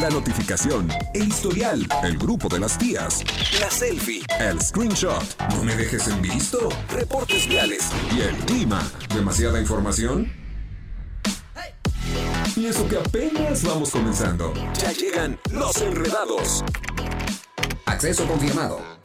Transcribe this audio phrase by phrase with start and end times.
[0.00, 3.22] la notificación, el historial, el grupo de las tías,
[3.60, 8.82] la selfie, el screenshot, no me dejes en visto, reportes viales y el clima.
[9.14, 10.32] ¿Demasiada información?
[12.56, 14.54] Y eso que apenas vamos comenzando.
[14.74, 16.64] Ya llegan los enredados.
[17.84, 18.99] Acceso confirmado.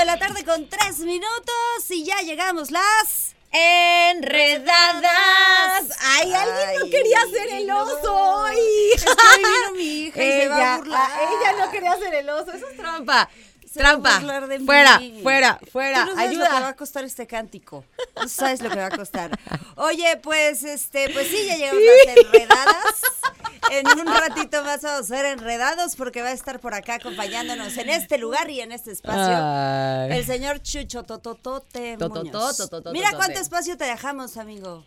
[0.00, 1.44] De la tarde con tres minutos
[1.90, 5.04] y ya llegamos las enredadas.
[6.00, 7.82] Ay, alguien no quería ser el no.
[7.82, 8.56] oso hoy.
[8.94, 11.10] Es que hoy vino mi hija y se va a Ella- burlar.
[11.12, 12.50] ah, ella no quería ser el oso.
[12.52, 13.28] Eso es trampa.
[13.72, 14.18] Se Trampa.
[14.20, 14.66] mí.
[14.66, 16.04] Fuera, fuera, fuera.
[16.06, 17.84] Tú no sabes lo que va a costar este cántico.
[18.26, 19.30] Sabes lo que va a costar.
[19.76, 23.02] Oye, pues, este, pues sí, ya llegamos las enredadas.
[23.70, 27.76] En un ratito más vamos a ser enredados porque va a estar por acá acompañándonos
[27.76, 29.36] en este lugar y en este espacio.
[29.36, 30.18] Ay.
[30.18, 32.56] El señor Chucho Tototote Tototo, Muñoz.
[32.56, 32.92] tototote.
[32.92, 34.84] Mira cuánto espacio te dejamos, amigo.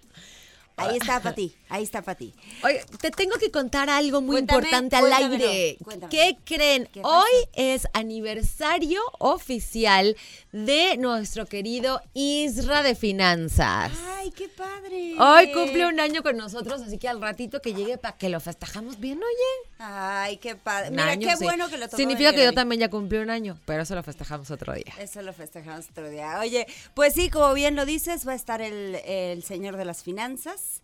[0.75, 2.33] Ahí está para ti, ahí está para ti.
[2.63, 5.77] Oye, te tengo que contar algo muy Cuéntame, importante al aire.
[5.83, 6.09] cuéntame.
[6.09, 6.89] ¿Qué creen?
[6.91, 10.15] ¿Qué Hoy es aniversario oficial
[10.51, 13.91] de nuestro querido Isra de Finanzas.
[14.17, 15.15] Ay, qué padre.
[15.19, 18.39] Hoy cumple un año con nosotros, así que al ratito que llegue para que lo
[18.39, 19.72] festejamos bien, oye.
[19.85, 20.89] Ay, qué padre.
[20.89, 21.43] Un Mira, año, qué sí.
[21.43, 24.03] bueno que lo tocó Significa que yo también ya cumplí un año, pero eso lo
[24.03, 24.93] festejamos otro día.
[24.97, 26.39] Eso lo festejamos otro día.
[26.39, 30.01] Oye, pues sí, como bien lo dices, va a estar el, el señor de las
[30.01, 30.81] finanzas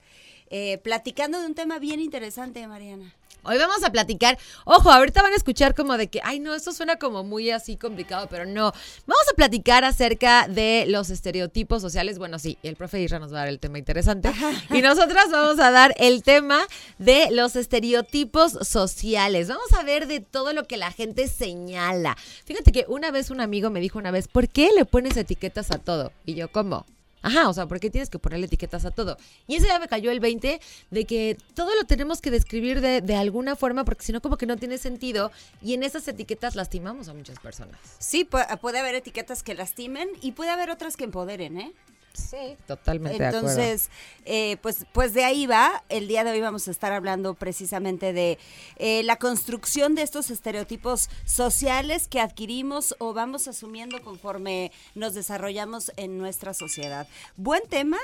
[0.49, 3.13] eh, platicando de un tema bien interesante, Mariana.
[3.43, 4.37] Hoy vamos a platicar.
[4.65, 7.77] Ojo, ahorita van a escuchar como de que, ay, no, esto suena como muy así
[7.77, 8.73] complicado, pero no.
[9.07, 12.19] Vamos a platicar acerca de los estereotipos sociales.
[12.19, 14.31] Bueno, sí, el profe Isra nos va a dar el tema interesante.
[14.71, 16.61] Y nosotras vamos a dar el tema
[16.97, 19.47] de los estereotipos sociales.
[19.47, 22.17] Vamos a ver de todo lo que la gente señala.
[22.45, 25.71] Fíjate que una vez un amigo me dijo una vez, ¿por qué le pones etiquetas
[25.71, 26.11] a todo?
[26.25, 26.85] Y yo, ¿cómo?
[27.21, 29.17] Ajá, o sea, ¿por qué tienes que ponerle etiquetas a todo?
[29.47, 33.01] Y ese ya me cayó el 20 de que todo lo tenemos que describir de,
[33.01, 36.55] de alguna forma porque si no como que no tiene sentido y en esas etiquetas
[36.55, 37.77] lastimamos a muchas personas.
[37.99, 41.73] Sí, pu- puede haber etiquetas que lastimen y puede haber otras que empoderen, ¿eh?
[42.19, 43.89] Sí, totalmente Entonces,
[44.25, 45.83] eh, pues, pues de ahí va.
[45.89, 48.37] El día de hoy vamos a estar hablando precisamente de
[48.77, 55.91] eh, la construcción de estos estereotipos sociales que adquirimos o vamos asumiendo conforme nos desarrollamos
[55.97, 57.07] en nuestra sociedad.
[57.37, 57.97] Buen tema.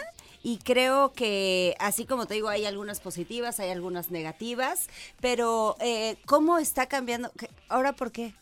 [0.43, 4.87] Y creo que, así como te digo, hay algunas positivas, hay algunas negativas,
[5.19, 7.31] pero eh, ¿cómo está cambiando?
[7.67, 8.35] ¿Ahora por qué?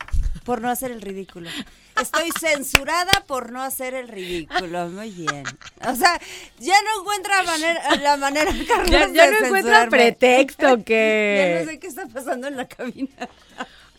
[0.44, 1.50] Por no hacer el ridículo.
[2.02, 4.90] Estoy censurada por no hacer el ridículo.
[4.90, 5.44] Muy bien.
[5.88, 6.20] O sea,
[6.59, 10.84] ya no encuentra manera, la manera, Carlos, Ya, de ya no encuentra pretexto Ya no
[10.84, 11.66] que...
[11.68, 13.30] sé qué está pasando en la cabina.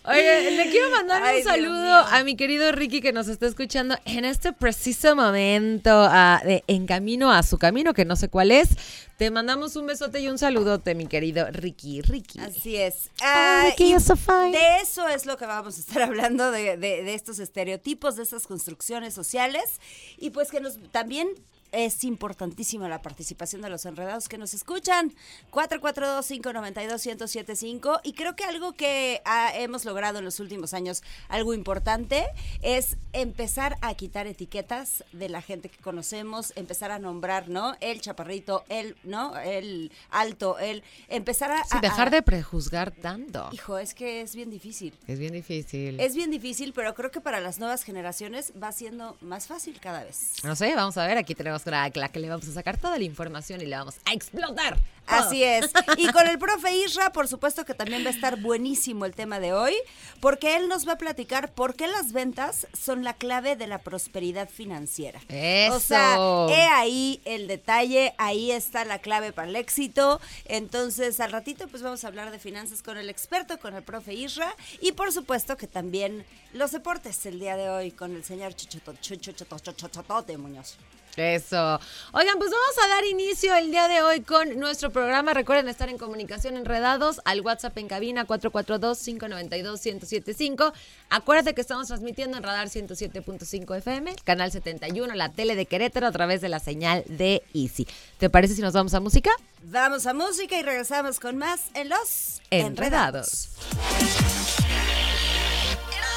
[0.06, 3.96] Oye, le quiero mandar Ay, un saludo a mi querido Ricky que nos está escuchando
[4.04, 8.50] en este preciso momento ah, de En Camino a su camino, que no sé cuál
[8.50, 8.68] es.
[9.16, 12.02] Te mandamos un besote y un saludote, mi querido Ricky.
[12.02, 12.38] Ricky.
[12.40, 13.08] Así es.
[13.12, 14.50] Oh, Ah, Ricky, so fine.
[14.52, 18.24] de eso es lo que vamos a estar hablando, de, de- de estos estereotipos, de
[18.24, 19.80] estas construcciones sociales.
[20.18, 21.28] Y pues que nos también
[21.74, 25.12] es importantísima la participación de los enredados que nos escuchan.
[25.50, 28.00] 442-592-1075.
[28.04, 32.26] Y creo que algo que ah, hemos logrado en los últimos años, algo importante,
[32.62, 37.76] es empezar a quitar etiquetas de la gente que conocemos, empezar a nombrar, ¿no?
[37.80, 39.36] El chaparrito, el, ¿no?
[39.38, 40.82] El alto, el.
[41.08, 41.64] Empezar a.
[41.64, 43.48] Sí, a- dejar a- de prejuzgar tanto.
[43.52, 44.94] Hijo, es que es bien difícil.
[45.06, 45.98] Es bien difícil.
[46.00, 50.04] Es bien difícil, pero creo que para las nuevas generaciones va siendo más fácil cada
[50.04, 50.32] vez.
[50.44, 52.98] No sé, vamos a ver, aquí tenemos una la que le vamos a sacar toda
[52.98, 54.78] la información y le vamos a explotar.
[55.06, 55.70] Así es.
[55.98, 59.38] Y con el profe Isra, por supuesto que también va a estar buenísimo el tema
[59.38, 59.74] de hoy,
[60.20, 63.78] porque él nos va a platicar por qué las ventas son la clave de la
[63.78, 65.20] prosperidad financiera.
[65.28, 65.76] Eso.
[65.76, 66.16] O sea,
[66.48, 70.20] he ahí el detalle, ahí está la clave para el éxito.
[70.46, 74.14] Entonces, al ratito, pues vamos a hablar de finanzas con el experto, con el profe
[74.14, 78.54] Isra, y por supuesto que también los deportes el día de hoy con el señor
[78.54, 80.78] Chuchoto, Chuchoto, Chuchotote Muñoz.
[81.16, 81.80] Eso.
[82.12, 85.32] Oigan, pues vamos a dar inicio el día de hoy con nuestro programa.
[85.32, 90.72] Recuerden estar en comunicación enredados al WhatsApp en cabina 442-592-1075.
[91.10, 96.12] Acuérdate que estamos transmitiendo en Radar 107.5 FM, canal 71, la tele de Querétaro a
[96.12, 97.86] través de la señal de Easy.
[98.18, 99.30] ¿Te parece si nos vamos a música?
[99.62, 103.50] Vamos a música y regresamos con más en los Enredados.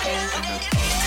[0.08, 1.07] Enredados.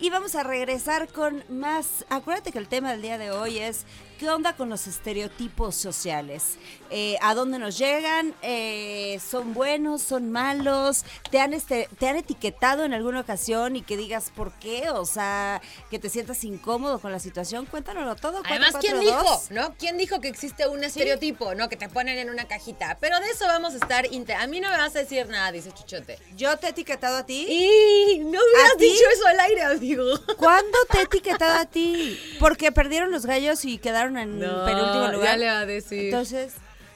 [0.00, 2.04] y vamos a regresar con más.
[2.08, 3.84] Acuérdate que el tema del día de hoy es
[4.20, 6.58] qué onda con los estereotipos sociales.
[6.90, 8.34] Eh, ¿A dónde nos llegan?
[8.42, 10.02] Eh, ¿Son buenos?
[10.02, 11.06] ¿Son malos?
[11.30, 14.90] ¿Te han, este, ¿Te han etiquetado en alguna ocasión y que digas por qué?
[14.90, 17.64] O sea, que te sientas incómodo con la situación.
[17.64, 18.42] Cuéntanoslo todo.
[18.44, 19.48] Además, ¿quién 442.
[19.48, 19.54] dijo?
[19.54, 19.74] ¿No?
[19.78, 21.54] ¿Quién dijo que existe un estereotipo?
[21.54, 22.98] No, que te ponen en una cajita.
[23.00, 24.04] Pero de eso vamos a estar.
[24.04, 26.18] A mí no me vas a decir nada, dice Chuchote.
[26.36, 27.46] Yo te he etiquetado a ti.
[27.48, 30.04] Y no hubieras dicho eso al aire, amigo.
[30.36, 32.20] ¿Cuándo te he etiquetado a ti?
[32.38, 35.22] Porque perdieron los gallos y quedaron en penúltimo lugar.
[35.32, 36.04] ya le va a decir.
[36.06, 36.52] Entonces,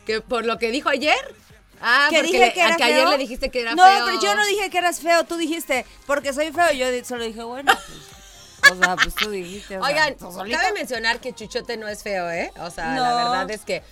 [0.06, 1.16] que por lo que dijo ayer.
[1.80, 3.82] Ah, que porque dije le- que era a que ayer le dijiste que era no,
[3.84, 4.04] feo.
[4.06, 5.24] pero yo no dije que eras feo.
[5.24, 6.72] Tú dijiste, porque soy feo.
[6.72, 7.72] Yo solo dije, bueno,
[8.60, 9.76] pues, o sea, pues tú dijiste.
[9.78, 10.14] o sea, Oigan,
[10.50, 12.52] cabe mencionar que Chuchote no es feo, ¿eh?
[12.60, 13.02] O sea, No.
[13.02, 13.82] la verdad es que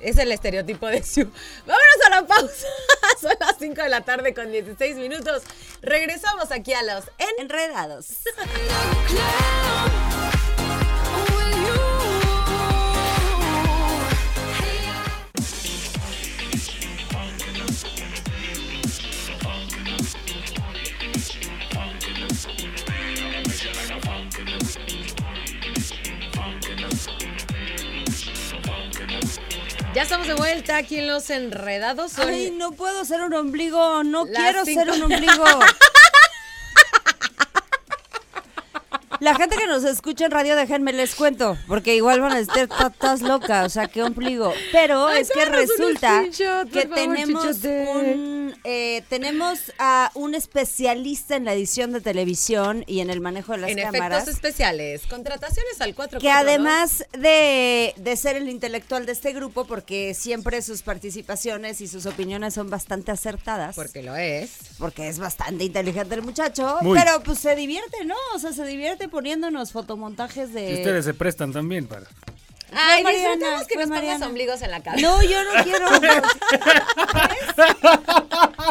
[0.00, 1.30] es el estereotipo de Siu.
[1.66, 2.66] Vámonos a la pausa.
[3.20, 5.42] Son las 5 de la tarde con 16 minutos.
[5.82, 8.06] Regresamos aquí a los en Enredados.
[29.96, 32.12] Ya estamos de vuelta aquí en Los Enredados.
[32.12, 34.04] Son- Ay, no puedo ser un ombligo.
[34.04, 34.82] No Las quiero cinco.
[34.84, 35.44] ser un ombligo.
[39.20, 42.66] La gente que nos escucha en radio, déjenme les cuento, porque igual van a estar
[42.68, 44.52] "Ta- estás loca, o sea, qué ombligo.
[44.72, 47.88] Pero Ay, es que resulta screenshot, que favor, tenemos Chichote.
[47.94, 53.52] un eh, tenemos a un especialista en la edición de televisión y en el manejo
[53.52, 54.22] de las en cámaras.
[54.22, 55.02] efectos especiales.
[55.08, 60.62] Contrataciones al 4 Que además de, de ser el intelectual de este grupo, porque siempre
[60.62, 64.50] sus participaciones y sus opiniones son bastante acertadas, Porque lo es.
[64.78, 66.98] porque es bastante inteligente el muchacho, Muy.
[66.98, 68.14] pero pues se divierte, ¿no?
[68.34, 70.70] O sea, se divierte poniéndonos fotomontajes de...
[70.70, 72.06] Y ustedes se prestan también para.
[72.72, 74.26] Ay, Mariana, disfrutamos que fue nos pongas Mariana.
[74.26, 75.06] ombligos en la cabeza.
[75.08, 75.86] No, yo no quiero.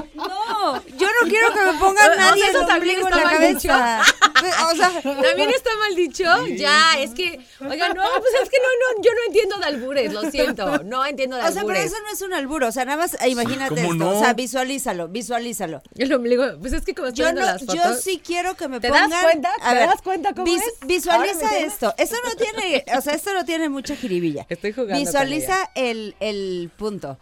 [0.16, 3.24] No, yo no quiero que me pongan O sea, nadie eso el ombligo en la
[3.24, 4.04] cabeza.
[4.71, 6.24] O sea, También está mal dicho.
[6.56, 10.13] Ya, es que, oiga, no, pues es que no, no, yo no entiendo de albures,
[10.13, 10.83] lo siento.
[10.83, 11.85] No entiendo de o sea, pero albures.
[11.94, 12.68] eso no es un alburo.
[12.68, 13.95] O sea, nada más eh, imagínate ¿cómo esto.
[13.95, 14.09] no?
[14.09, 15.81] O sea, visualízalo, visualízalo.
[15.97, 18.68] El ombligo, pues es que como estoy Yo viendo no, las yo sí quiero que
[18.68, 19.23] me ¿Te das pongan.
[19.23, 19.49] cuenta?
[19.61, 20.61] A ¿Te ver, das cuenta cómo es?
[20.61, 21.94] ¿Ahora Visualiza esto.
[21.97, 24.45] Esto no tiene, o sea, esto no tiene mucha jiribilla.
[24.49, 27.18] Estoy jugando Visualiza el, el punto.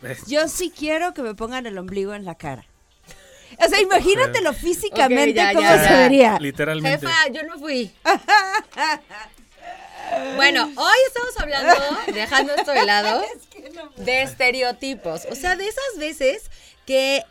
[0.00, 0.20] ¿Ves?
[0.26, 2.64] Yo sí quiero que me pongan el ombligo en la cara.
[3.60, 5.96] O sea, imagínatelo físicamente Ok, ya, cómo ya, se ya.
[5.98, 6.38] vería.
[6.40, 7.06] Literalmente.
[7.06, 7.90] Jefa, yo no fui.
[10.36, 11.74] Bueno, hoy estamos hablando,
[12.14, 13.22] dejando esto de lado,
[13.96, 15.26] de estereotipos.
[15.30, 16.50] O sea, de esas veces
[16.86, 17.24] que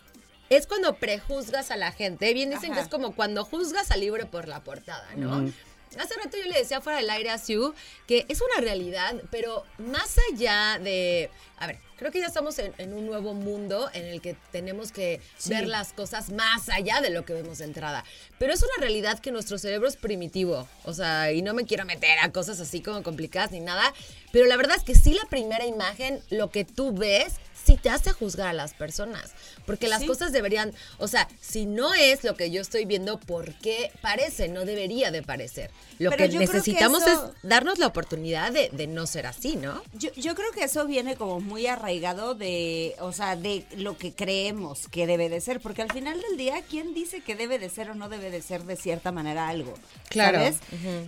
[0.50, 2.34] es cuando prejuzgas a la gente.
[2.34, 5.52] Bien dicen que es como cuando juzgas al libro por la portada, ¿no?
[6.00, 7.72] Hace rato yo le decía fuera del aire a Sue
[8.08, 11.30] que es una realidad, pero más allá de...
[11.60, 14.92] A ver, creo que ya estamos en, en un nuevo mundo en el que tenemos
[14.92, 15.50] que Sí.
[15.50, 18.04] ver las cosas más allá de lo que vemos de entrada.
[18.38, 20.68] Pero es una realidad que nuestro cerebro es primitivo.
[20.84, 23.92] O sea, y no me quiero meter a cosas así como complicadas ni nada.
[24.32, 27.34] Pero la verdad es que sí la primera imagen, lo que tú ves,
[27.68, 29.32] sí te hace juzgar a las personas.
[29.66, 30.08] Porque las Sí.
[30.08, 34.48] cosas deberían, o sea, si no es lo que yo estoy viendo, ¿por qué parece?
[34.48, 35.70] No debería de parecer.
[36.00, 39.82] Lo Pero que necesitamos eso- es darnos la oportunidad de, de no ser así, ¿no?
[39.94, 44.14] Yo, yo creo que eso viene como muy arraigado de, o sea, de lo que
[44.14, 47.70] creemos que debe de ser, porque al final del día, ¿quién dice que debe de
[47.70, 49.74] ser o no debe de ser de cierta manera algo?
[50.10, 50.38] Claro.
[50.38, 50.58] ¿Sabes?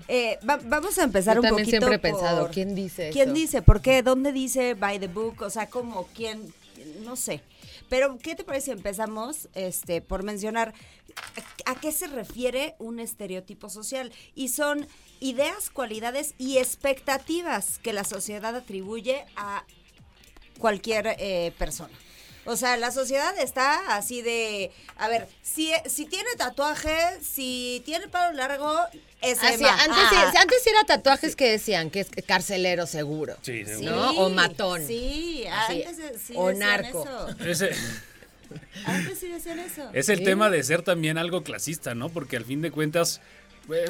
[0.08, 3.30] Eh, va- vamos a empezar Yo un también poquito siempre he pensado, ¿quién dice ¿Quién
[3.30, 3.36] eso?
[3.36, 3.62] dice?
[3.62, 4.04] ¿Por qué?
[4.04, 5.42] ¿Dónde dice by the book?
[5.42, 6.49] O sea, como quién,
[7.10, 7.42] no sé.
[7.89, 10.75] Pero, ¿qué te parece si empezamos este, por mencionar
[11.66, 14.13] a, qué se refiere un estereotipo social?
[14.36, 14.88] Y son
[15.20, 19.66] ideas, cualidades y expectativas que la sociedad atribuye a
[20.60, 21.98] cualquier eh, persona.
[22.46, 28.08] O sea, la sociedad está así de, a ver, si, si tiene tatuaje, si tiene
[28.08, 28.72] pelo largo,
[29.22, 29.74] Así, Emma.
[29.84, 30.30] antes, Ah.
[30.32, 33.36] sí- antes sí era tatuajes que decían que es carcelero seguro.
[33.42, 33.92] Sí, seguro.
[33.92, 34.12] ¿no?
[34.12, 34.86] O matón.
[34.88, 37.04] Sí, Así, antes de- sí o narco.
[37.04, 37.46] eso.
[37.46, 37.72] Ese,
[38.86, 39.90] Antes sí decían eso.
[39.94, 40.24] es el Sí.
[40.24, 42.10] tema de ser también algo clasista, ¿no?
[42.10, 43.22] Porque al fin de cuentas...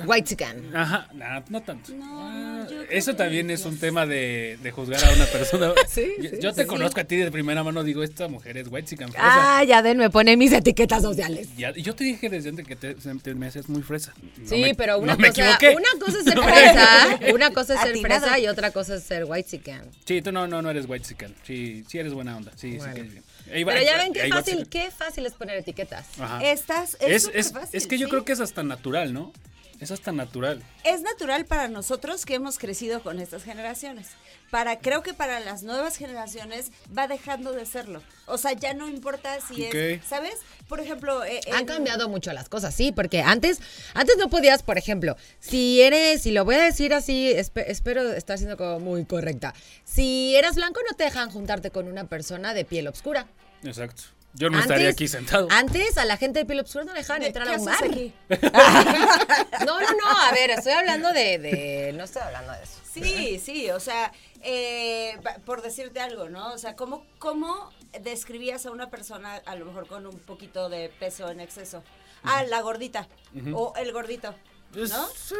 [0.06, 0.76] White chican.
[0.76, 1.94] Ajá, nah, no tanto.
[1.94, 5.74] No, Ah, eso que también es un tema de, de juzgar a una persona.
[5.88, 6.68] Sí, yo, sí, yo te sí.
[6.68, 9.60] conozco a ti de primera mano, digo, esta mujer es white chican fresa.
[9.60, 11.48] Ah, ya den, me pone mis etiquetas sociales.
[11.58, 14.14] Ya- yo te dije desde antes que te, te- me haces muy fresa.
[14.38, 15.76] No Sí, me- pero una no me cosa, equivoqué.
[15.78, 19.26] una cosa es ser fresa, una cosa es ser fresa y otra cosa es ser
[19.26, 19.82] white chican.
[20.06, 21.34] Sí, tú no, no, no eres white chican.
[21.44, 22.52] Sí, sí eres buena onda.
[22.56, 22.94] Sí, Bueno.
[22.96, 23.24] sí que bien.
[23.54, 26.06] Ahí va- Pero ya ven qué fácil, qué fácil es poner etiquetas.
[26.20, 26.44] Ajá.
[26.44, 28.12] Estas, es, Es, es, fácil, es que yo ¿sí?
[28.12, 29.34] creo que es hasta natural, ¿no?
[29.80, 30.62] Es hasta natural.
[30.84, 34.08] es natural para nosotros que hemos crecido con estas generaciones.
[34.52, 38.02] Para creo que para las nuevas generaciones va dejando de serlo.
[38.26, 40.34] O sea, ya no importa si es, ¿sabes?
[40.68, 43.60] Por ejemplo, eh, Han en- cambiado mucho las cosas, sí, porque antes,
[43.94, 48.12] antes no podías, por ejemplo, si eres, si lo voy a decir así, espe- espero
[48.14, 49.54] estar siendo como muy correcta.
[49.86, 53.28] Si eras blanco no te dejan juntarte con una persona de piel oscura.
[53.64, 54.04] Exacto.
[54.34, 55.48] Yo no estaría aquí sentado.
[55.52, 57.84] Antes a la gente de piel oscura no dejaban ¿Qué entrar a un bar.
[57.84, 58.14] aquí?
[59.66, 62.74] No, no, no, a ver, estoy hablando de, de- no estoy hablando de eso.
[62.92, 66.54] Sí, sí, o sea, eh, por decirte algo, ¿no?
[66.54, 67.72] O sea, ¿cómo, ¿cómo
[68.02, 71.84] describías a una persona a lo mejor con un poquito de peso en exceso?
[72.24, 73.08] Ah, la gordita
[73.54, 74.34] o el gordito,
[74.74, 75.08] Pues, ¿no?
[75.16, 75.36] sí.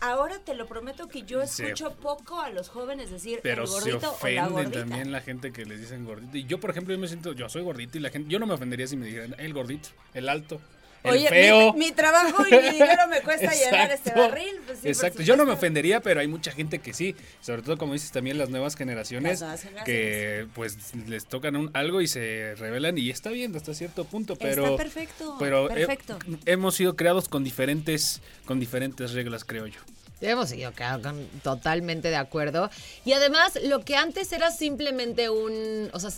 [0.00, 3.68] Ahora te lo prometo que yo Se- escucho poco a los jóvenes decir Pero el
[3.68, 4.78] se gordito o la ofenden gordita.
[4.80, 6.36] también la gente que les dicen gordito.
[6.36, 8.46] Y yo, por ejemplo, yo me siento, yo soy gordito y la gente, yo no
[8.46, 10.60] me ofendería si me dijeran el gordito, el alto,
[11.08, 11.72] el Oye, feo.
[11.72, 14.20] mi, mi trabajo y mi dinero me cuesta llenar este Exacto.
[14.28, 14.60] barril.
[14.66, 17.76] Pues sí, Exacto, yo no me ofendería, pero hay mucha gente que sí, sobre todo
[17.78, 19.84] como dices también las nuevas generaciones, Las nuevas generaciones.
[19.84, 24.36] que pues les tocan un, algo y se rebelan y está bien hasta cierto punto,
[24.36, 26.18] pero Está perfecto, pero he- perfecto.
[26.46, 29.80] hemos sido creados con diferentes con diferentes reglas, creo yo.
[30.20, 32.70] Hemos sido claro, con- totalmente de acuerdo.
[33.04, 35.88] Y además, lo que antes era simplemente un.
[35.92, 36.10] O sea,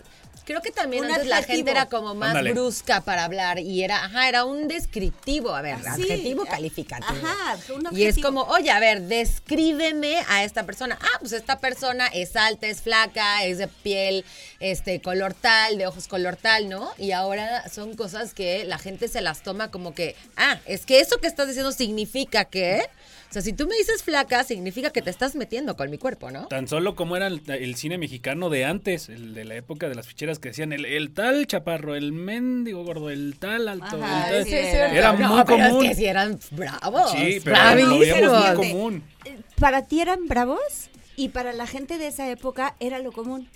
[0.44, 2.52] creo que también antes la gente era como más Ándale.
[2.52, 6.50] brusca para hablar y era, ajá, era un descriptivo, a ver, Ah, sí, adjetivo ah,
[6.50, 7.26] calificativo.
[7.26, 10.98] ajá, un Y es como, oye, a ver, descríbeme a esta persona.
[11.00, 14.24] Ah, pues esta persona es alta, es flaca, es de piel,
[14.60, 16.92] este, color tal, de ojos color tal, ¿no?
[16.98, 21.00] Y ahora son cosas que la gente se las toma como que, ah, es que
[21.00, 22.82] eso que estás diciendo significa que.
[23.30, 26.32] O sea, si tú me dices flaca, significa que te estás metiendo con mi cuerpo,
[26.32, 26.48] ¿no?
[26.48, 29.94] Tan solo como era el, el cine mexicano de antes, el de la época de
[29.94, 34.02] las ficheras que decían el, el tal chaparro, el mendigo gordo, el tal alto.
[34.02, 34.54] Ajá, el tal- sí.
[34.56, 35.84] Era No, muy pero común.
[35.84, 37.12] Es que sí eran bravos.
[37.12, 38.54] Sí, pero lo veíamos muy bravísimos.
[38.56, 39.04] común.
[39.24, 43.48] Eh, Para ti eran bravos y para la gente de esa época era lo común.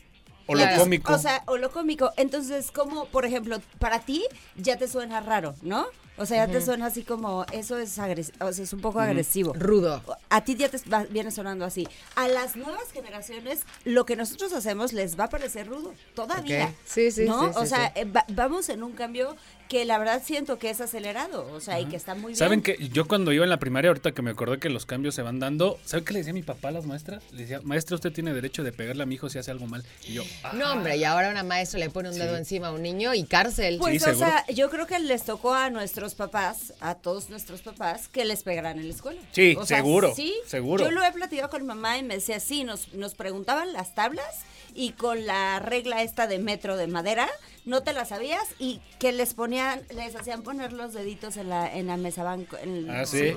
[0.46, 0.76] O Claro.
[0.76, 1.12] lo cómico.
[1.14, 2.12] O sea, o lo cómico.
[2.16, 4.24] Entonces, como, por ejemplo, para ti
[4.56, 5.86] ya te suena raro, ¿no?
[6.16, 9.00] O sea, ya te suena así como, eso es agresivo, o sea, es un poco
[9.00, 9.52] agresivo.
[9.54, 10.00] Rudo.
[10.30, 11.88] A ti ya te va- viene sonando así.
[12.14, 16.72] A las nuevas generaciones, lo que nosotros hacemos les va a parecer rudo, todavía.
[16.86, 17.52] Sí, sí, ¿no?
[17.52, 18.00] sí, O sea, sí.
[18.00, 19.36] eh, va- vamos en un cambio
[19.68, 22.36] que la verdad siento que es acelerado, o sea, y que está muy bien.
[22.36, 25.14] ¿Saben que yo cuando iba en la primaria, ahorita que me acordé que los cambios
[25.14, 27.22] se van dando, ¿saben qué le decía a mi papá a las maestras?
[27.32, 29.84] Le decía, maestra, usted tiene derecho de pegarle a mi hijo si hace algo mal.
[30.06, 32.72] Y yo, ah, No, hombre, y ahora una maestra le pone un dedo encima a
[32.72, 33.78] un niño y cárcel.
[33.78, 34.26] Pues, Sí, o seguro.
[34.26, 38.42] sea, yo creo que les tocó a nuestros papás, a todos nuestros papás, que les
[38.42, 39.20] pegaran en la escuela.
[39.32, 40.84] Sí, O sea, seguro, Sí, seguro.
[40.84, 43.94] Yo lo he platicado con mi mamá y me decía, sí, nos, nos preguntaban las
[43.94, 44.26] tablas
[44.74, 47.28] y con la regla esta de metro de madera,
[47.64, 51.72] no te la sabías y que les ponían, les hacían poner los deditos en la,
[51.74, 52.56] en la mesa banco.
[52.58, 53.36] en- Ah, ¿sí?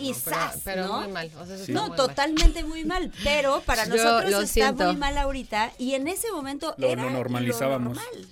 [0.00, 0.60] Y pero, ¡zas!
[0.64, 1.00] pero ¿no?
[1.02, 1.30] muy mal.
[1.40, 1.72] o sea, Sí.
[1.72, 1.96] No, muy mal.
[1.96, 4.84] totalmente muy mal, pero para Yo nosotros está siento.
[4.86, 7.96] muy mal ahorita y en ese momento Lo- era lo normalizábamos.
[7.96, 8.28] normal,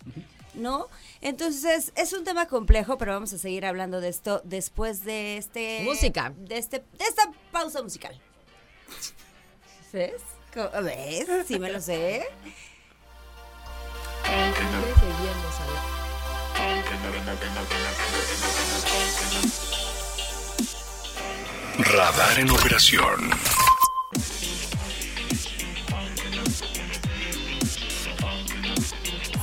[0.54, 0.86] ¿no?
[1.22, 5.80] Entonces, es un tema complejo, pero vamos a seguir hablando de esto después de este
[5.84, 6.32] Música.
[6.36, 8.16] de este de esta pausa musical.
[9.92, 10.12] ¿Ves?
[10.82, 11.26] ¿Ves?
[11.46, 12.24] Sí me lo sé.
[21.78, 23.31] Radar en operación.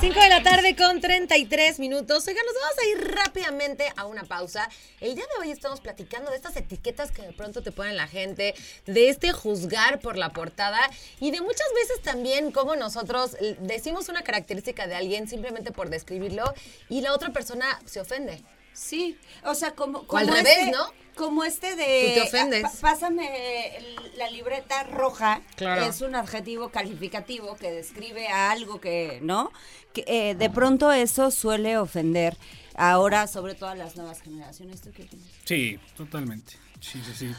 [0.04, 2.28] Cinco de la tarde con 33 minutos.
[2.28, 4.68] Oigan, nos vamos a ir rápidamente a una pausa.
[5.00, 8.06] El día de hoy estamos platicando de estas etiquetas que de pronto te ponen la
[8.06, 10.78] gente, de este juzgar por la portada
[11.20, 16.52] y de muchas veces también cómo nosotros decimos una característica de alguien simplemente por describirlo
[16.90, 18.44] y la otra persona se ofende.
[18.74, 20.92] Sí, o sea, como, O al como revés, este- ¿no?
[21.16, 22.08] Como este de...
[22.08, 22.64] Tú te ofendes.
[22.64, 25.40] "Ah, pa- pásame el- la libreta roja.
[25.56, 25.84] Claro.
[25.86, 29.50] Es un adjetivo calificativo que describe a algo que, ¿no?
[29.92, 32.36] Que eh, de pronto eso suele ofender.
[32.76, 34.80] Ahora, sobre todo a las nuevas generaciones.
[34.80, 35.26] ¿Tú qué opinas?
[35.44, 36.54] Sí, totalmente.
[36.80, 37.34] Sí, sí, sí.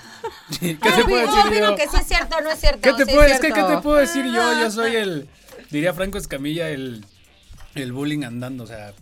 [0.59, 2.79] ¿Qué te puedo decir yo que sí es cierto, no es cierto.
[2.81, 3.75] ¿Qué te sí puedo, es es que, ¿qué cierto.
[3.75, 4.53] te puedo decir yo?
[4.61, 5.29] Yo soy el,
[5.69, 7.05] diría Franco Escamilla, el,
[7.75, 8.93] el bullying andando, o sea,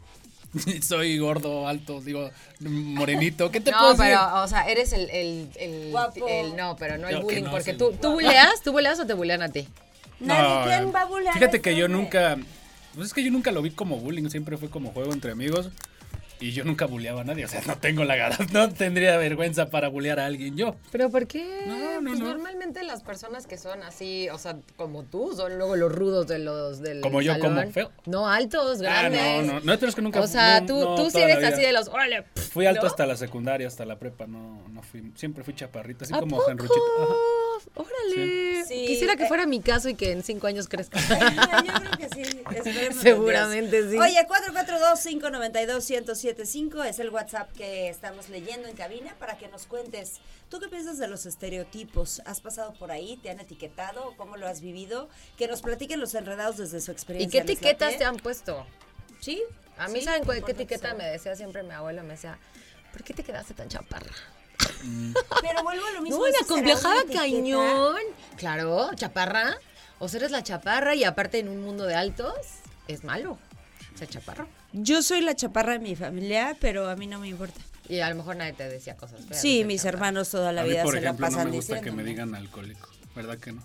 [0.81, 2.29] soy gordo, alto, digo,
[2.59, 4.05] morenito, ¿qué te puedo No, decir?
[4.05, 6.27] pero, o sea, eres el, el, el, Guapo.
[6.27, 9.13] el- no, pero no el bullying, no, porque tú, tú buleas, tú buleas o te
[9.13, 9.67] bulean a ti.
[10.19, 12.37] Nadie, ¿quién va a bulear Fíjate que yo nunca,
[12.95, 15.69] pues es que yo nunca lo vi como bullying, siempre fue como juego entre amigos.
[16.43, 19.69] Y yo nunca buleaba a nadie, o sea, no tengo la gana, no tendría vergüenza
[19.69, 20.75] para bulear a alguien yo.
[20.91, 21.63] ¿Pero por qué?
[21.65, 22.27] No, no, Pues no.
[22.27, 26.39] Normalmente las personas que son así, o sea, como tú, son luego los rudos de
[26.39, 27.55] los del Como yo, salón.
[27.55, 27.91] como feo.
[28.05, 29.45] No, altos, Ah, grandes.
[29.47, 31.41] no, no, no, pero es que nunca O sea, no, tú, no, tú sí eres
[31.43, 32.25] así de los, órale.
[32.51, 32.87] Fui alto ¿no?
[32.87, 36.37] hasta la secundaria, hasta la prepa, no, no fui, siempre fui chaparrito, así ¿A como
[36.39, 36.51] poco?
[36.51, 36.81] Henruchito.
[37.03, 37.13] Ajá.
[37.75, 38.65] Órale.
[38.65, 38.85] Sí.
[38.87, 39.27] Quisiera que Eh.
[39.27, 40.99] fuera mi caso y que en cinco años crezca.
[41.65, 42.21] Yo creo que sí.
[42.55, 43.97] esperemos en Seguramente sí.
[43.97, 50.19] Oye, 442-592-1075 es el WhatsApp que estamos leyendo en cabina para que nos cuentes.
[50.49, 52.21] ¿Tú qué piensas de los estereotipos?
[52.25, 53.17] ¿Has pasado por ahí?
[53.23, 54.13] ¿Te han etiquetado?
[54.17, 55.09] ¿Cómo lo has vivido?
[55.37, 57.41] Que nos platiquen los enredados desde su ¿Y experiencia.
[57.41, 58.65] qué ¿les etiquetas te han puesto?
[59.19, 59.41] Sí.
[59.77, 62.03] A mí, sí, ¿saben qué etiqueta me decía siempre mi abuela?
[62.03, 62.37] Me decía,
[62.91, 64.11] ¿por qué te quedaste tan chaparra?
[65.41, 66.17] Pero vuelvo a lo mismo.
[66.17, 67.21] No, me ¿eso será acomplejaba una etiqueta?
[67.23, 67.95] cañón.
[68.37, 69.57] Claro, chaparra.
[69.99, 72.33] O sea, eres la chaparra y aparte en un mundo de altos,
[72.87, 73.37] es malo
[73.95, 74.47] ser chaparro.
[74.73, 77.59] Yo soy la chaparra de mi familia, pero a mí no me importa.
[77.87, 79.39] Y a lo mejor nadie te decía cosas feas.
[79.39, 79.97] Sí, mis chaparra.
[79.97, 81.79] hermanos toda la a mí, vida por se ejemplo, la no pasan me gusta que
[81.81, 82.03] diciendo.
[82.03, 83.63] me digan alcohólico, ¿verdad que no?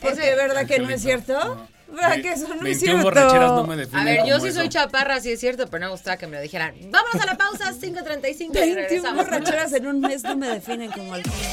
[0.00, 1.32] Porque, ¿verdad que no es cierto?
[1.56, 1.68] no.
[1.88, 3.02] ¿Verdad Ve- que eso no es 21 cierto?
[3.02, 4.70] borracheras no me definen A ver, yo sí soy eso.
[4.78, 6.74] chaparra, sí es cierto, pero no me gustaba que me lo dijeran.
[6.90, 9.16] Vámonos a la pausa, 5.35 y 21 regresamos.
[9.26, 11.44] borracheras en un mes no me definen como alcohólico.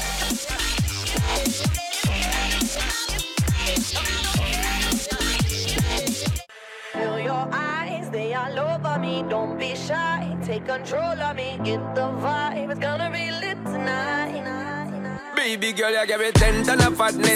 [6.92, 9.24] Feel your eyes, they all over me.
[9.28, 11.58] Don't be shy, take control of me.
[11.64, 14.42] Get the vibe, it's gonna be lit tonight.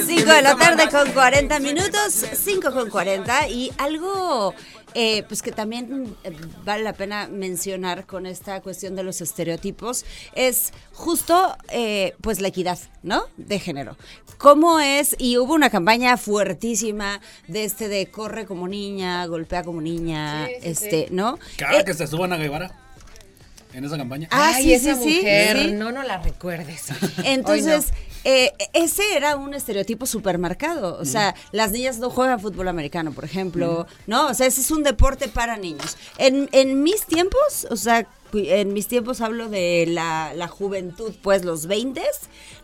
[0.06, 4.54] 5 de la tarde con 40 minutos, 5 con 40 y algo
[4.94, 6.30] eh, pues que también eh,
[6.64, 12.48] vale la pena mencionar con esta cuestión de los estereotipos es justo eh, pues la
[12.48, 13.24] equidad, ¿no?
[13.36, 13.96] De género.
[14.38, 15.16] ¿Cómo es?
[15.18, 20.52] Y hubo una campaña fuertísima de este de corre como niña, golpea como niña, Sí,
[20.54, 21.38] sí, este, ¿no?
[21.58, 22.85] Cada Eh, que se suban a Guevara
[23.76, 24.26] en esa campaña.
[24.30, 25.72] Ah, Ay, sí, esa sí, sí, mujer, sí.
[25.72, 26.86] no, no la recuerdes.
[27.24, 27.92] Entonces,
[28.24, 30.96] eh, ese era un estereotipo supermercado.
[30.98, 34.28] O sea, las niñas no juegan fútbol americano, por ejemplo, ¿no?
[34.28, 35.98] O sea, ese es un deporte para niños.
[36.16, 41.44] En, en mis tiempos, o sea, en mis tiempos hablo de la, la juventud, pues
[41.44, 42.02] los 20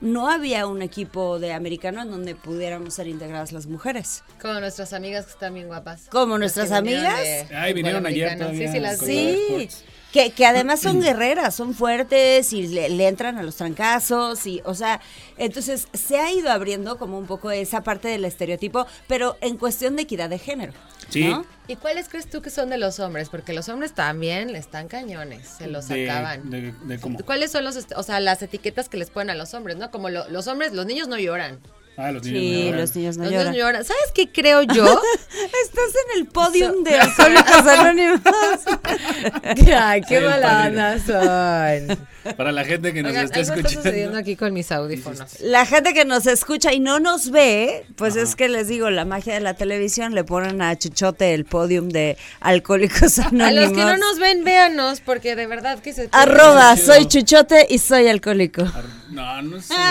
[0.00, 4.24] no había un equipo de americano en donde pudiéramos ser integradas las mujeres.
[4.40, 6.06] Como nuestras amigas que están bien guapas.
[6.10, 7.20] Como nuestras amigas.
[7.20, 8.38] de Ay, vinieron ayer.
[8.56, 9.68] Sí, sí, las Sí.
[10.12, 14.60] Que, que además son guerreras, son fuertes y le, le entran a los trancazos y,
[14.64, 15.00] o sea,
[15.38, 19.96] entonces se ha ido abriendo como un poco esa parte del estereotipo, pero en cuestión
[19.96, 20.72] de equidad de género.
[21.08, 21.24] Sí.
[21.24, 21.44] ¿no?
[21.68, 23.28] ¿Y cuáles crees tú que son de los hombres?
[23.28, 26.48] Porque los hombres también le están cañones, se los de, acaban.
[26.50, 27.18] De, de cómo.
[27.24, 29.90] ¿Cuáles son los, est- o sea, las etiquetas que les ponen a los hombres, no?
[29.90, 31.58] Como lo- los hombres, los niños no lloran.
[31.96, 32.40] Ah, los niños.
[32.40, 32.76] Sí, ¿no?
[32.78, 33.52] los niños no los lloran.
[33.52, 33.84] niños lloran.
[33.84, 34.84] ¿Sabes qué creo yo?
[35.64, 38.20] Estás en el podium de Alcohólicos Anónimos.
[39.76, 41.98] Ay, qué mala son.
[42.36, 44.18] Para la gente que nos Oigan, está algo está sucediendo escuchando.
[44.18, 45.40] aquí con mis audífonos.
[45.40, 49.04] La gente que nos escucha y no nos ve, pues es que les digo, la
[49.04, 53.48] magia de la televisión le ponen a Chuchote el podium de Alcohólicos Anónimos.
[53.48, 56.08] A los que no nos ven, véanos, porque de verdad que se...
[56.12, 58.64] Arroba, soy Chuchote y soy alcohólico.
[59.12, 59.74] No, no sé.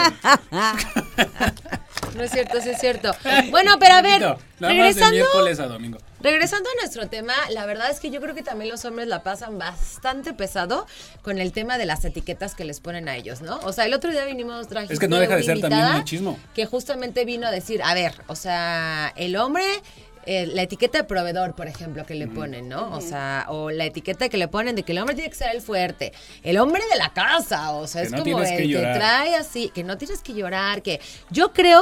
[2.16, 3.16] No es cierto, sí es cierto.
[3.52, 5.12] Bueno, pero a ver, regresando...
[5.12, 5.98] miércoles a domingo.
[6.20, 9.24] Regresando a nuestro tema, la verdad es que yo creo que también los hombres la
[9.24, 10.86] pasan bastante pesado
[11.22, 13.60] con el tema de las etiquetas que les ponen a ellos, ¿no?
[13.60, 16.38] O sea, el otro día vinimos trajimos Es que no deja de ser también machismo.
[16.54, 19.64] Que justamente vino a decir, a ver, o sea, el hombre
[20.26, 22.96] eh, la etiqueta de proveedor, por ejemplo, que le ponen, ¿no?
[22.96, 25.56] O sea, o la etiqueta que le ponen de que el hombre tiene que ser
[25.56, 28.68] el fuerte, el hombre de la casa, o sea, Que es no como el que
[28.68, 31.82] que, trae así, que no tienes que llorar, que yo creo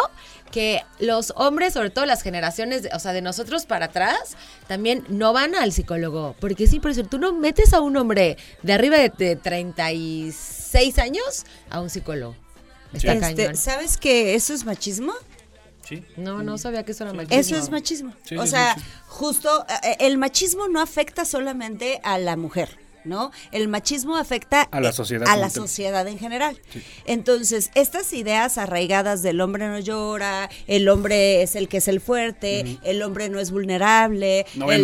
[0.51, 4.35] que los hombres, sobre todo las generaciones, de- o sea, de nosotros para atrás,
[4.67, 8.35] también no van al psicólogo, porque sí, por eso tú no metes a un hombre
[8.63, 12.35] de arriba de, de 36 años a un psicólogo.
[12.93, 13.55] Está Este, cañón.
[13.57, 15.13] ¿Sabes que eso es machismo?
[15.89, 16.05] Sí.
[16.17, 17.39] No, no sabía que eso era machismo.
[17.39, 18.13] Eso es machismo.
[18.23, 18.91] Sí, o sea, machismo.
[19.07, 22.77] justo eh, el machismo no afecta solamente a la mujer.
[23.05, 23.31] ¿No?
[23.51, 26.59] El machismo afecta A la eh, sociedad a la sociedad en general.
[27.05, 32.01] Entonces, estas ideas arraigadas del hombre no llora, el hombre es el que es el
[32.01, 34.81] fuerte, el hombre no es vulnerable, No el,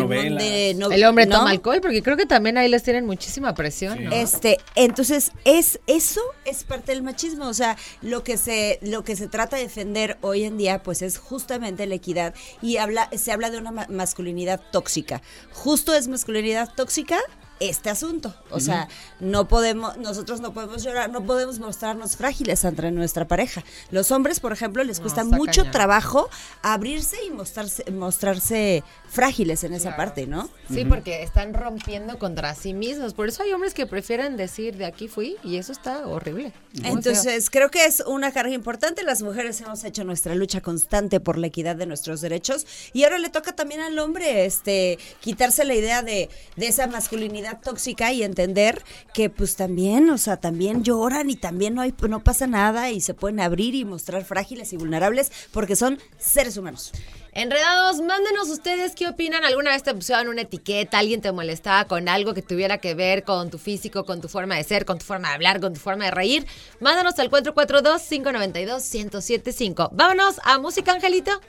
[0.78, 1.38] no- El hombre ¿no?
[1.40, 4.12] toma alcohol, porque creo que también ahí les tienen muchísima presión, ¿no?
[4.12, 9.16] Este, entonces es eso es parte del machismo, o sea, lo que se lo que
[9.16, 13.32] se trata de defender hoy en día pues es justamente la equidad y habla se
[13.32, 15.22] habla de una ma- masculinidad tóxica.
[15.52, 17.20] Justo es masculinidad tóxica
[17.60, 18.88] este asunto, o sea,
[19.20, 23.64] no podemos nosotros no podemos llorar, no podemos mostrarnos frágiles ante nuestra pareja.
[23.92, 25.72] Los hombres, por ejemplo, les cuesta mucho cañón.
[25.72, 26.30] trabajo
[26.62, 28.84] abrirse y mostrarse mostrarse
[29.16, 30.50] frágiles en esa parte, ¿no?
[30.70, 33.14] Sí, porque están rompiendo contra sí mismos.
[33.14, 36.52] Por eso hay hombres que prefieren decir de aquí fui y eso está horrible.
[36.84, 39.04] Entonces, creo que es una carga importante.
[39.04, 43.18] Las mujeres hemos hecho nuestra lucha constante por la equidad de nuestros derechos y ahora
[43.18, 48.22] le toca también al hombre este quitarse la idea de, de esa masculinidad tóxica y
[48.22, 52.92] entender que pues también, o sea, también lloran y también no hay no pasa nada
[52.92, 56.92] y se pueden abrir y mostrar frágiles y vulnerables porque son seres humanos.
[57.36, 59.44] Enredados, mándenos ustedes qué opinan.
[59.44, 61.00] ¿Alguna vez te pusieron una etiqueta?
[61.00, 64.56] ¿Alguien te molestaba con algo que tuviera que ver con tu físico, con tu forma
[64.56, 66.48] de ser, con tu forma de hablar, con tu forma de reír?
[66.80, 69.90] Mándanos al 442-592-1075.
[69.92, 71.42] Vámonos a música, Angelito.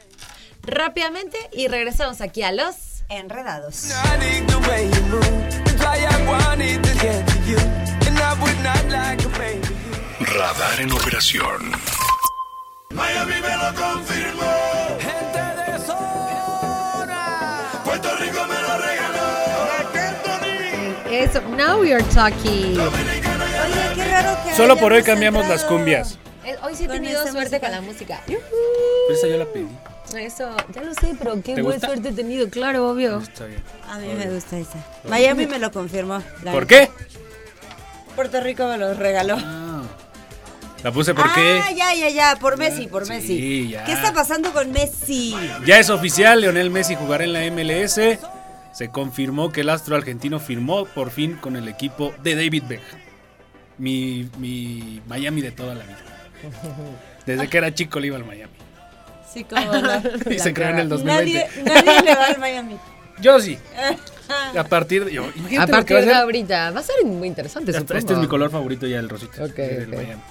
[0.63, 2.75] Rápidamente y regresamos aquí a los...
[3.09, 3.93] Enredados.
[10.19, 11.71] Radar en operación.
[12.91, 15.36] Miami me lo confirmó.
[21.17, 22.79] Eso, now we are talking.
[22.79, 23.21] Oye,
[23.95, 26.19] qué raro que Solo por hoy hayamos cambiamos las cumbias.
[26.45, 27.61] Eh, Hoy sí he Con tenido suerte música.
[27.61, 28.21] con la música.
[29.11, 29.67] Esa ya la pedí.
[30.17, 31.87] Eso, ya lo sé, pero qué ¿Te buena gusta?
[31.89, 33.19] suerte he tenido, claro, obvio.
[33.19, 33.63] Está bien.
[33.91, 34.79] A mí me gusta esa.
[35.09, 36.23] Miami me lo confirmó.
[36.43, 36.91] la ¿Por qué?
[38.15, 39.37] Puerto Rico me lo regaló.
[40.83, 43.69] La puse porque Ah, ya, ya, ya, por Messi, por Sí, Messi.
[43.71, 43.85] ya.
[43.85, 45.35] ¿Qué está pasando con Messi?
[45.65, 47.99] ya es oficial, Leonel Messi jugará en la MLS.
[48.77, 53.01] Se confirmó que el astro argentino firmó por fin con el equipo de David Beckham.
[53.79, 55.99] Mi, mi Miami de toda la vida.
[57.25, 58.53] Desde que era chico le iba al Miami.
[59.33, 60.03] Sí, cómo no.
[60.31, 61.33] Y se creó en el 2020.
[61.33, 62.77] Nadie, nadie le va al Miami.
[63.21, 63.59] Yo sí.
[64.59, 65.13] A partir de.
[65.13, 66.17] yo- imagínate A partir va a de ser.
[66.17, 67.99] ahorita, va a ser muy interesante, Este, supongo.
[67.99, 69.43] este es mi color favorito ya, el rosito.
[69.45, 69.97] Ok, del ok.
[70.03, 70.23] Miami.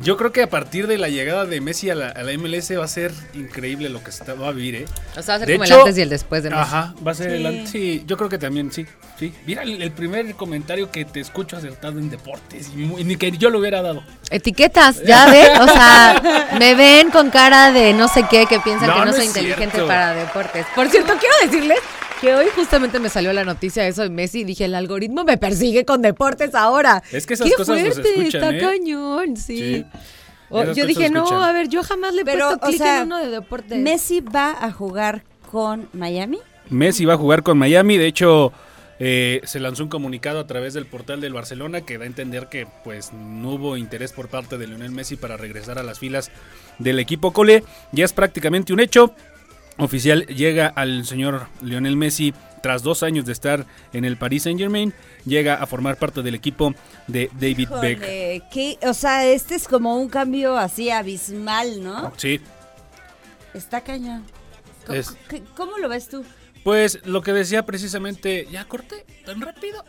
[0.00, 2.70] Yo creo que a partir de la llegada de Messi a la, a la MLS
[2.78, 4.84] va a ser increíble lo que está- va a vivir, ¿eh?
[5.16, 6.62] O sea, va a ser De como hecho- el antes y el después de Messi.
[6.62, 7.46] Ajá, va a ser el Sí.
[7.46, 8.86] an- Sí, yo creo que también, sí.
[9.18, 9.32] sí.
[9.46, 13.30] Mira, el, el primer comentario que te escucho acertado en deportes, y muy- ni que
[13.32, 14.02] yo lo hubiera dado.
[14.30, 18.88] Etiquetas, ya ven, o sea, me ven con cara de no sé qué, que piensan
[18.88, 19.86] No, que no, no soy inteligente cierto.
[19.88, 20.66] para deportes.
[20.74, 21.78] Por cierto, quiero decirles
[22.22, 25.24] que hoy justamente me salió la noticia de eso de Messi y dije, el algoritmo
[25.24, 27.02] me persigue con deportes ahora.
[27.12, 28.60] Es que esas Qué cosas nos fuerte, escuchan, está ¿eh?
[28.60, 29.56] cañón, sí.
[29.58, 29.84] Sí.
[30.48, 31.42] O- Esas yo dije, no, escuchan.
[31.42, 33.78] a ver, yo jamás le he Pero, puesto o clic sea, en uno de deportes.
[33.78, 36.38] Messi va a jugar con Miami.
[36.70, 38.52] Messi va a jugar con Miami, de hecho
[39.00, 42.46] eh, se lanzó un comunicado a través del portal del Barcelona que da a entender
[42.48, 46.30] que pues no hubo interés por parte de Lionel Messi para regresar a las filas
[46.78, 47.64] del equipo Cole.
[47.90, 49.12] Ya es prácticamente un hecho.
[49.78, 54.58] Oficial llega al señor Lionel Messi tras dos años de estar en el Paris Saint
[54.60, 54.92] Germain,
[55.24, 56.74] llega a formar parte del equipo
[57.08, 58.48] de David Beck.
[58.50, 62.12] Qué- o sea, este es como un cambio así abismal, ¿no?
[62.16, 62.40] Sí,
[63.54, 64.24] Está cañón.
[64.86, 66.24] ¿Cómo, Es- qué- cómo lo ves tú?
[66.64, 69.84] pues lo que decía precisamente, ya corté tan rápido.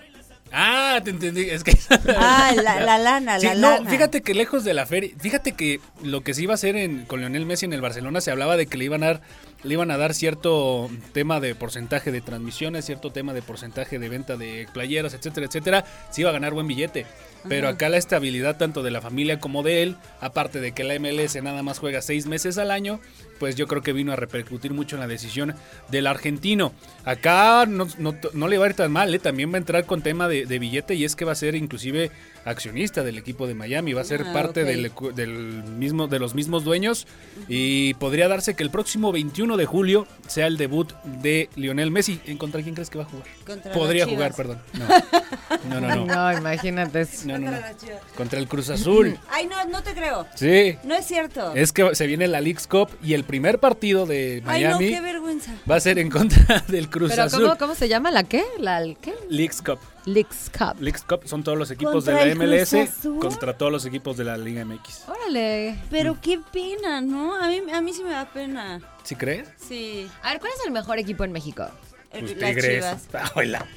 [0.51, 1.75] Ah, te entendí, es que
[2.17, 3.89] Ah, la, la lana, Sí, la no, lana.
[3.89, 7.05] fíjate que lejos de la feria, fíjate que lo que se iba a hacer en,
[7.05, 9.21] con Lionel Messi en el Barcelona se hablaba de que le iban a dar,
[9.63, 14.09] le iban a dar cierto tema de porcentaje de transmisiones, cierto tema de porcentaje de
[14.09, 17.05] venta de playeras, etcétera, etcétera, se iba a ganar buen billete.
[17.49, 20.97] Pero acá la estabilidad tanto de la familia como de él, aparte de que la
[20.97, 23.01] MLS nada más juega seis meses al año,
[23.39, 25.53] pues yo creo que vino a repercutir mucho en la decisión
[25.89, 26.71] del argentino.
[27.03, 29.19] Acá no, no- no le va a ir tan mal, ¿eh?
[29.19, 31.55] también va a entrar con tema de, de billete y es que va a ser
[31.55, 32.11] inclusive
[32.45, 34.67] accionista del equipo de Miami, va a ser Ah, parte ok.
[34.67, 35.31] del, ecu- del
[35.63, 37.07] mismo, de los mismos dueños
[37.47, 41.89] y podría darse que el próximo 21 21 de julio sea el debut de Lionel
[41.91, 42.19] Messi.
[42.25, 43.25] ¿En contra quién crees que va a jugar?
[43.47, 44.59] Contra Podría jugar, perdón.
[45.69, 46.05] No, no, no.
[46.05, 46.31] no.
[46.31, 47.07] No, imagínate.
[47.25, 47.57] No, no, no.
[48.17, 49.17] Contra el Cruz Azul.
[49.31, 50.27] Ay, no, no te creo.
[50.35, 50.77] Sí.
[50.83, 51.53] No es cierto.
[51.55, 54.89] Es que se viene la Leagues Cup y el primer partido de Ay, no, Miami
[54.89, 55.53] qué vergüenza.
[55.69, 57.43] va a ser en contra del Cruz Pero Azul.
[57.43, 58.11] ¿cómo, ¿cómo se llama?
[58.11, 58.43] ¿La qué?
[58.59, 59.13] ¿La el qué?
[59.29, 59.79] Leagues Cup.
[60.05, 60.79] Leagues Cup.
[60.81, 62.75] Leagues Cup son todos los equipos ¿Contra de la MLS
[63.19, 65.07] contra todos los equipos de la Liga MX.
[65.07, 65.79] Órale.
[65.89, 67.35] Pero qué pena, ¿no?
[67.35, 68.79] A mí, a mí sí me da pena.
[69.03, 69.47] ¿Sí crees?
[69.57, 70.09] Sí.
[70.21, 71.67] A ver, ¿cuál es el mejor equipo en México?
[72.11, 72.85] El- Pues Tigres.
[73.35, 73.65] Hola.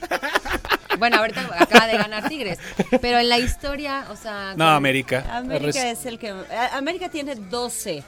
[0.98, 2.58] Bueno, ahorita acaba de ganar Tigres.
[3.02, 4.54] Pero en la historia, o sea.
[4.56, 5.26] No, América.
[5.30, 6.30] América Res- es el que...
[6.72, 8.02] América tiene 12.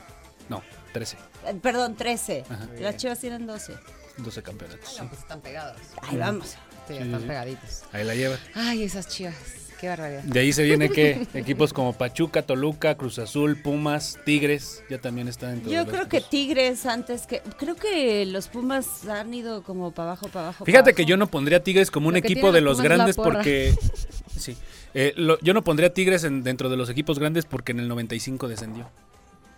[0.49, 0.63] No,
[0.95, 1.19] 13.
[1.49, 2.45] eh, Perdón, 13.
[2.49, 2.67] Ajá.
[2.81, 3.77] Las Chivas tienen 12.
[4.17, 4.97] 12 campeonatos.
[5.03, 5.77] No, pues están pegados.
[6.01, 6.57] Ahí vamos.
[6.88, 7.83] Sí, están pegaditos.
[7.92, 8.37] Ahí la lleva.
[8.55, 9.35] Ay, esas chivas.
[9.81, 10.22] Qué barbaridad.
[10.24, 15.29] De ahí se viene que equipos como Pachuca, Toluca, Cruz Azul, Pumas, Tigres, ya también
[15.29, 16.20] están dentro de Yo creo que.
[16.20, 17.42] Tigres antes que...
[17.59, 20.64] Creo que los Pumas han ido como para abajo, para abajo.
[20.64, 21.11] Fíjate que abajo.
[21.11, 23.72] yo no pondría Tigres como un Lo equipo de los Pumas grandes porque
[24.37, 24.57] sí.
[24.94, 27.87] Eh, lo- yo no pondría Tigres en- dentro de los equipos grandes porque en el
[27.87, 28.90] 95 descendió.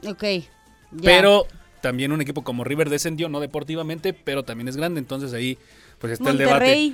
[0.06, 0.22] Ok.
[0.22, 0.44] ya.
[1.02, 1.46] Pero
[1.80, 5.56] también un equipo como River descendió, no deportivamente, pero también es grande, entonces ahí
[5.98, 6.92] pues está el debate.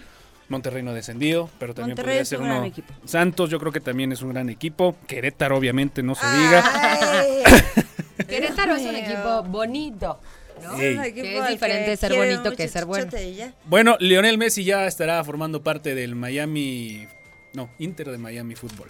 [0.49, 2.67] Monterrey no descendió, pero también Monterrey podría ser un gran uno.
[2.67, 2.95] equipo.
[3.05, 4.97] Santos yo creo que también es un gran equipo.
[5.07, 6.65] Querétaro obviamente no se diga.
[8.29, 10.21] Querétaro es un equipo bonito.
[10.77, 13.11] Que es diferente ser bonito que ser bueno.
[13.67, 17.07] Bueno, Lionel Messi ya estará formando parte del Miami,
[17.53, 18.89] no, Inter de Miami Fútbol.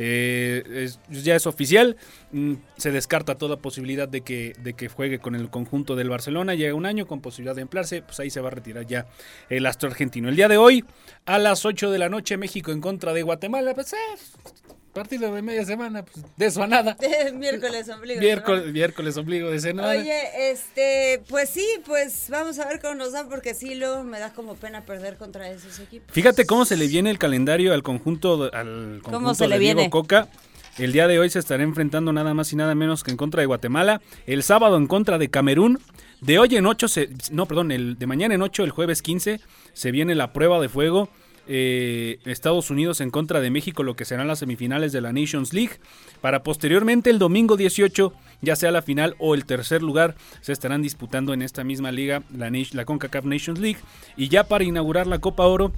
[0.00, 1.96] Eh, es- ya es oficial,
[2.76, 6.74] se descarta toda posibilidad de que, de que juegue con el conjunto del Barcelona, llega
[6.74, 9.06] un año con posibilidad de emplearse, pues ahí se va a retirar ya
[9.48, 10.28] el astro argentino.
[10.28, 10.84] El día de hoy,
[11.26, 13.96] a las 8 de la noche, México en contra de Guatemala, pues eh,
[14.92, 16.96] partido de media semana, pues de eso a nada.
[17.34, 18.20] miércoles ombligo.
[18.20, 19.88] Miércoles, miércoles ombligo de semana.
[19.88, 24.18] Oye, este, pues sí, pues vamos a ver cómo nos dan, porque sí, luego me
[24.18, 26.12] da como pena perder contra esos equipos.
[26.12, 29.90] Fíjate cómo se le viene el calendario al conjunto, al conjunto se le de Diego?
[29.90, 30.28] Coca.
[30.78, 33.40] El día de hoy se estará enfrentando nada más y nada menos que en contra
[33.40, 34.00] de Guatemala.
[34.26, 35.80] El sábado en contra de Camerún.
[36.20, 39.40] De hoy en 8, se, no, perdón, el, de mañana en 8, el jueves 15,
[39.72, 41.08] se viene la prueba de fuego.
[41.50, 45.52] eh, Estados Unidos en contra de México, lo que serán las semifinales de la Nations
[45.52, 45.80] League.
[46.20, 48.12] Para posteriormente el domingo 18,
[48.42, 52.22] ya sea la final o el tercer lugar, se estarán disputando en esta misma liga,
[52.36, 53.78] la, la CONCACAF Nations League.
[54.16, 55.72] Y ya para inaugurar la Copa Oro,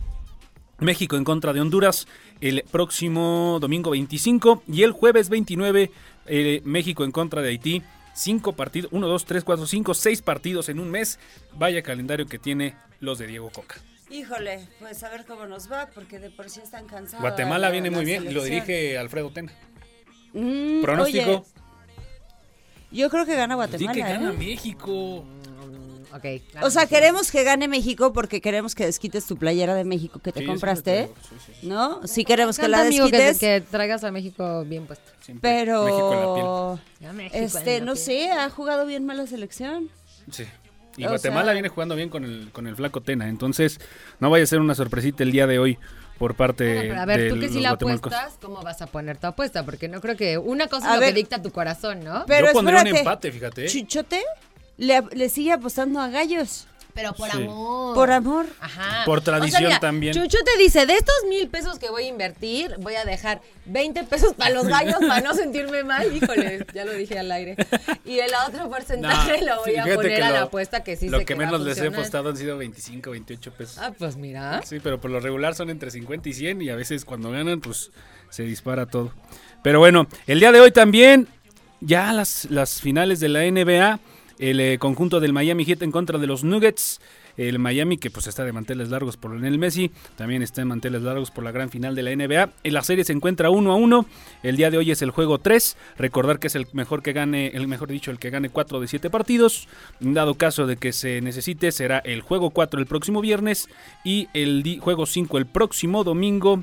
[0.81, 2.07] México en contra de Honduras
[2.41, 5.91] el próximo domingo 25 y el jueves 29
[6.27, 7.83] eh, México en contra de Haití.
[8.15, 11.19] Cinco partidos, 1, 2, 3, 4, 5, 6 partidos en un mes.
[11.55, 13.77] Vaya calendario que tiene los de Diego Coca.
[14.11, 17.21] Híjole, pues a ver cómo nos va, porque de por sí están cansados.
[17.21, 19.53] Guatemala viene muy bien y lo dirige Alfredo Tena.
[20.33, 21.31] Mm, Pronóstico.
[21.31, 21.43] oye,
[22.91, 23.93] yo creo que gana Di Guatemala.
[23.93, 24.37] que gana ¿eh?
[24.37, 25.25] México.
[26.15, 26.25] Ok.
[26.63, 30.33] O sea, queremos que gane México porque queremos que desquites tu playera de México que
[30.33, 31.67] te Sí, compraste, sí, sí, sí.
[31.69, 32.07] ¿no?
[32.07, 35.11] Sí queremos que la amigo, que, desquites, que traigas a México bien puesto.
[35.21, 36.85] Siempre México en la piel.
[37.01, 38.05] pero en este, la no piel.
[38.05, 39.89] sé, ha jugado bien mal la selección.
[40.31, 40.45] Sí.
[40.97, 43.29] Y O Guatemala sea- viene jugando bien con el, con el flaco Tena.
[43.29, 43.79] Entonces,
[44.19, 45.79] no vaya a ser una sorpresita el día de hoy
[46.19, 48.87] por parte Bueno, pero a ver, de tú que si la apuestas, ¿cómo vas a
[48.89, 49.65] poner tu apuesta?
[49.65, 52.25] Porque no creo que una cosa A es lo que dicta tu corazón, ¿no?
[52.27, 53.65] Pero Yo pondría un empate, fíjate.
[53.67, 53.69] ¿eh?
[54.81, 57.37] Le, le sigue apostando a gallos Pero por Sí.
[57.43, 57.95] amor.
[57.95, 58.47] por amor.
[58.61, 59.05] Ajá.
[59.05, 60.13] Por O sea, tradición mira, también.
[60.15, 64.03] Chucho te dice, de estos mil pesos que voy a invertir, voy a dejar 20
[64.05, 66.13] pesos para los gallos para no sentirme mal.
[66.17, 67.55] Híjole, ya lo dije al aire.
[68.05, 71.09] Y el otro porcentaje lo voy a poner que a la lo- apuesta que sí
[71.09, 73.79] Lo sé que va a menos les he apostado han sido 25, 28 pesos.
[73.79, 74.61] Ah, pues mira.
[74.65, 77.61] Sí, pero por lo regular son entre 50 y 100 y a veces cuando ganan
[77.61, 77.93] pues
[78.31, 79.13] se dispara todo.
[79.63, 81.29] Pero bueno, el día de hoy también
[81.81, 84.01] ya las, las finales de la NBA,
[84.41, 87.01] el eh, conjunto del Miami Heat en contra de los Nuggets.
[87.37, 91.03] El Miami que pues está de manteles largos por Lionel Messi, también está en manteles
[91.03, 92.51] largos por la gran final de la NBA.
[92.65, 94.05] En la serie se encuentra uno a uno.
[94.43, 95.77] El día de hoy es el juego 3.
[95.97, 98.89] Recordar que es el mejor que gane, el mejor dicho, el que gane 4 de
[98.89, 99.69] 7 partidos.
[100.01, 103.69] Dado caso de que se necesite, será el juego 4 el próximo viernes
[104.05, 106.63] y el juego 5 el próximo domingo.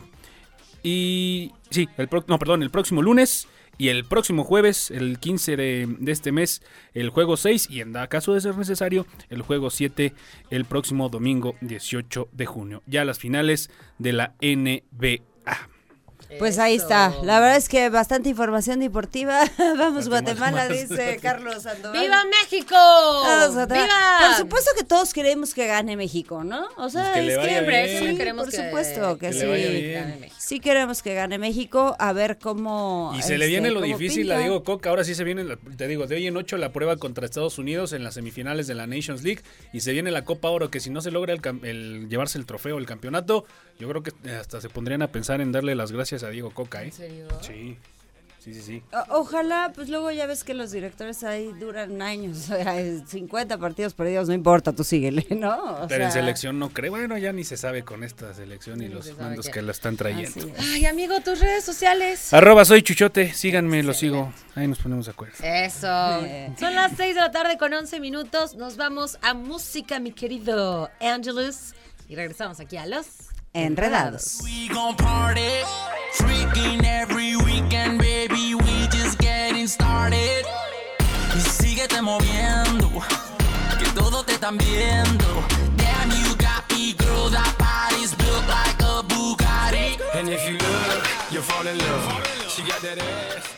[0.84, 5.56] Y sí, el pro- no, perdón, el próximo lunes y el próximo jueves, el 15
[5.56, 6.62] de, de este mes,
[6.94, 10.13] el juego 6 y en caso de ser necesario, el juego 7
[10.50, 12.84] el próximo domingo 18 de junio.
[12.86, 15.24] Ya las finales de la NBA.
[16.40, 17.13] Pues ahí está.
[17.24, 19.44] La verdad es que bastante información deportiva.
[19.58, 22.00] Vamos Guatemala dice Carlos Sandoval.
[22.00, 22.76] ¡Viva México!
[22.76, 24.20] Vamos, Guatemala.
[24.28, 26.68] Por supuesto que todos queremos que gane México, ¿no?
[26.78, 29.34] O sea, Pues que le es vaya Siempre, siempre queremos por que, supuesto que, Que
[29.34, 29.40] sí.
[29.40, 30.20] le vaya gane bien.
[30.20, 30.36] México.
[30.40, 33.13] Sí queremos que gane México, a ver cómo...
[33.18, 35.46] Y se le este, viene lo cómo difícil, la digo Coca, ahora sí se viene,
[35.78, 38.76] te digo, de hoy en ocho la prueba contra Estados Unidos en las semifinales de
[38.76, 39.42] la Nations League
[39.74, 42.46] y se viene la Copa Oro, que si no se logra el, el llevarse el
[42.46, 43.46] trofeo, el campeonato,
[43.80, 46.82] yo creo que hasta se pondrían a pensar en darle las gracias a Diego Coca,
[46.84, 46.88] ¿eh?
[46.88, 47.27] ¿En serio?
[47.41, 47.77] Sí,
[48.39, 48.84] sí, sí, sí.
[48.93, 52.75] O- Ojalá, pues luego ya ves que los directores ahí duran años, o sea,
[53.06, 55.84] 50 partidos perdidos, no importa, tú síguele, ¿no?
[55.84, 58.88] O Pero en selección no creo, bueno, ya ni se sabe con esta selección y
[58.88, 59.51] los mandos qué.
[59.53, 60.39] que la están trayendo.
[60.47, 60.60] es.
[60.73, 62.34] Ay, amigo, tus redes sociales.
[62.34, 65.36] Arroba soy Chuchote, síganme, lo sigo, ahí nos ponemos de acuerdo.
[65.43, 65.88] Eso.
[66.60, 68.56] Son las 6 de la tarde con 11 minutos.
[68.56, 71.73] Nos vamos a música, mi querido Angelus.
[72.10, 73.06] Y regresamos aquí a los
[73.58, 74.41] Enredados.
[74.48, 74.70] Y
[81.41, 82.89] síguete moviendo,
[83.80, 85.26] que todo te están viendo.
[85.76, 87.30] Damn, you got me, girl.
[87.32, 90.00] That body's built like a Bugatti.
[90.13, 92.28] And if you look, you fall in love.
[92.48, 93.58] She got that ass.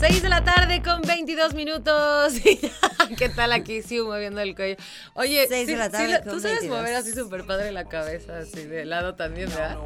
[0.00, 2.32] 6 de la tarde con 22 minutos.
[3.18, 3.82] ¿Qué tal aquí?
[3.82, 4.76] Sí, moviendo el cuello.
[5.14, 6.78] Oye, Seis de sí- la sí tarde la- con tú sabes 22.
[6.78, 9.76] mover así súper padre la cabeza, así de lado también, ¿verdad?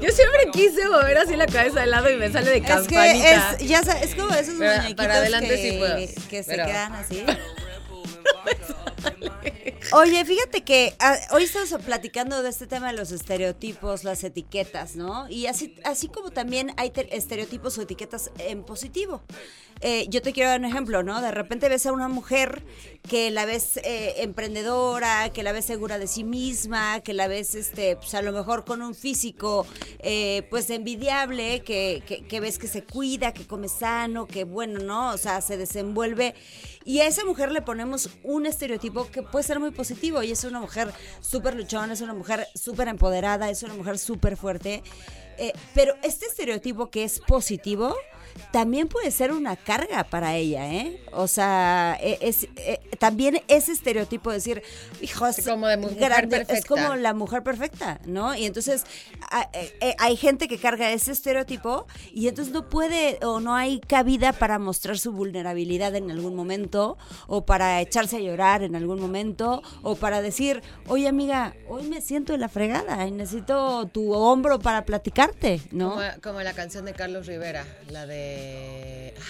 [0.00, 2.96] Yo siempre quise mover así la cabeza de lado y me sale de Es campanita.
[3.58, 5.96] que es, ya sa- es como esos muñequitos para adelante que, sí puedo,
[6.28, 7.24] que se pero- quedan así.
[9.92, 14.96] Oye, fíjate que ah, hoy estamos platicando de este tema de los estereotipos, las etiquetas,
[14.96, 15.28] ¿no?
[15.28, 19.22] Y así, así como también hay te- estereotipos o etiquetas en positivo.
[19.80, 21.20] Eh, yo te quiero dar un ejemplo, ¿no?
[21.20, 22.64] De repente ves a una mujer
[23.08, 27.54] que la ves eh, emprendedora, que la ves segura de sí misma, que la ves,
[27.54, 29.66] este, pues a lo mejor con un físico,
[30.00, 34.80] eh, pues envidiable, que, que, que ves que se cuida, que come sano, que bueno,
[34.80, 35.10] ¿no?
[35.12, 36.34] O sea, se desenvuelve.
[36.86, 40.44] Y a esa mujer le ponemos un estereotipo que puede ser muy positivo y es
[40.44, 44.84] una mujer súper luchona, es una mujer súper empoderada, es una mujer súper fuerte.
[45.36, 47.92] Eh, pero este estereotipo que es positivo
[48.52, 51.00] también puede ser una carga para ella, ¿eh?
[51.12, 54.62] O sea, e- es, eh, también ese estereotipo de decir,
[55.00, 56.68] hijo, es, Como de mujer grande- es perfecta.
[56.68, 58.34] como la mujer perfecta, ¿no?
[58.34, 58.84] Y entonces
[59.52, 64.32] eh, hay gente que carga ese estereotipo y entonces no puede o no hay cabida
[64.32, 66.96] para mostrar su vulnerabilidad en algún momento
[67.26, 72.00] o para echarse a llorar en algún momento o para decir, oye amiga, hoy me
[72.00, 75.90] siento en la fregada y necesito tu hombro para platicarte, ¿no?
[75.90, 78.25] Como, como la canción de Carlos Rivera, la de.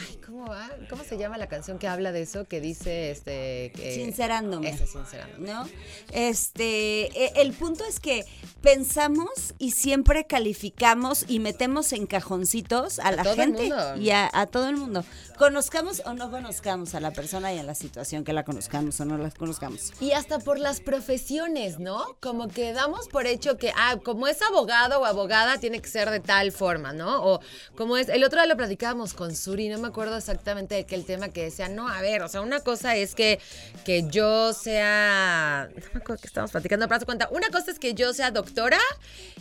[0.08, 0.70] Ay, ¿cómo va?
[0.90, 2.46] ¿Cómo se llama la canción que habla de eso?
[2.46, 3.72] Que dice este.
[3.74, 4.70] Que, Sincerándome.
[4.70, 5.52] Esa, sincerándome.
[5.52, 5.68] ¿no?
[6.12, 8.24] Este, e- el punto es que
[8.62, 14.46] pensamos y siempre calificamos y metemos en cajoncitos a, A la gente y a, a
[14.46, 15.04] todo el mundo.
[15.38, 19.04] Conozcamos o no conozcamos a la persona y a la situación que la conozcamos o
[19.04, 19.92] no la conozcamos.
[20.00, 22.16] Y hasta por las profesiones, ¿no?
[22.20, 26.10] Como que damos por hecho que, ah, como es abogado o abogada, tiene que ser
[26.10, 27.22] de tal forma, ¿no?
[27.22, 27.40] O
[27.76, 28.56] como es, el otro día lo
[28.86, 32.00] platicábamos con Suri, no me acuerdo exactamente de qué el tema que decía, no, a
[32.02, 33.40] ver, o sea, una cosa es que,
[33.84, 37.94] que yo sea, no me acuerdo que estábamos platicando, pero cuenta, una cosa es que
[37.94, 38.78] yo sea doctora,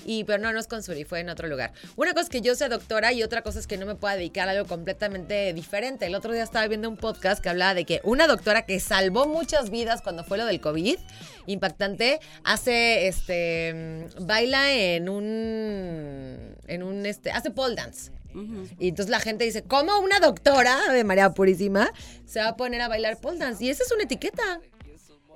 [0.04, 1.74] y, pero no, no es con Suri, fue en otro lugar.
[1.96, 4.16] Una cosa es que yo sea doctora y otra cosa es que no me pueda
[4.16, 6.08] dedicar a algo completamente diferente.
[6.08, 9.28] El otro día estaba viendo un podcast que hablaba de que una doctora que salvó
[9.28, 10.98] muchas vidas cuando fue lo del COVID,
[11.46, 18.15] impactante, hace, este, baila en un, en un, este, hace pole dance.
[18.80, 21.92] Y entonces la gente dice, ¿cómo una doctora de María Purísima
[22.26, 23.64] se va a poner a bailar pole dance?
[23.64, 24.60] Y esa es una etiqueta.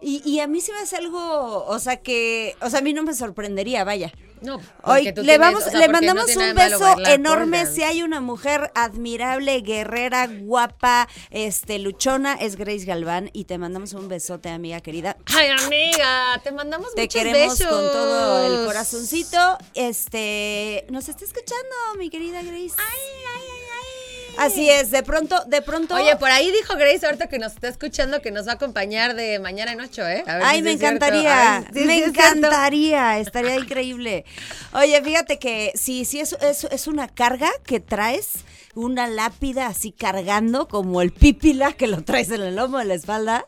[0.01, 2.93] Y, y a mí se me hace algo, o sea que, o sea, a mí
[2.93, 4.13] no me sorprendería, vaya.
[4.41, 7.65] No, Hoy le tienes- vamos, o sea, le no mandamos un beso enorme.
[7.65, 13.29] Si hay una mujer admirable, guerrera, guapa, este, luchona, es Grace Galván.
[13.33, 15.17] Y te mandamos un besote, amiga querida.
[15.35, 17.67] Ay, amiga, te mandamos Te muchos queremos besos.
[17.73, 19.57] con todo el corazoncito.
[19.73, 22.75] Este, nos está escuchando, mi querida Grace.
[24.39, 25.95] Así es, de pronto, de pronto.
[25.95, 29.15] Oye, por ahí dijo Grace ahorita que nos está escuchando que nos va a acompañar
[29.15, 30.23] de mañana en ocho, ¿eh?
[30.25, 34.25] A ver Ay, si me encantaría, A ver si me es encantaría, estaría increíble.
[34.73, 39.91] Oye, fíjate que sí, sí, es, es, es una carga que traes, una lápida así
[39.91, 43.45] cargando, como el pípila que lo traes en el lomo de la espalda,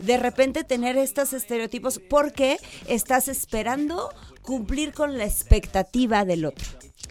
[0.00, 6.66] de repente tener estos estereotipos porque estás esperando cumplir con la expectativa del otro.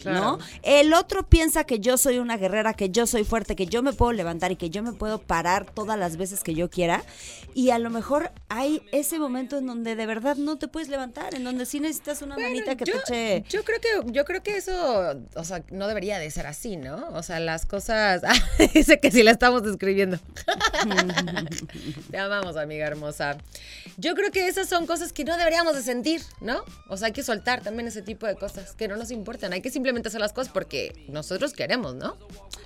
[0.06, 0.40] ¿No?
[0.64, 3.94] El otro piensa que yo soy una guerrera, que yo soy fuerte, que yo me
[3.94, 7.04] puedo levantar y que yo me puedo parar todas las veces que yo quiera.
[7.54, 11.36] Y a lo mejor hay ese momento en donde de verdad no te puedes levantar,
[11.36, 13.50] en donde sí necesitas una manita que yo, te eche.
[13.50, 17.10] yo creo que yo creo que eso, o sea, no debería de ser así, ¿no?
[17.14, 18.34] O sea, las cosas Ah,
[18.74, 20.20] dice que sí la estamos describiendo.
[22.12, 23.38] Te amamos, amiga hermosa.
[23.98, 26.64] Yo creo que esas son cosas que no deberíamos de sentir, ¿no?
[26.88, 29.54] O sea, hay que soltar también ese tipo de cosas que no nos importan.
[29.54, 32.16] Hay que simplemente hacer las cosas porque nosotros queremos, ¿no?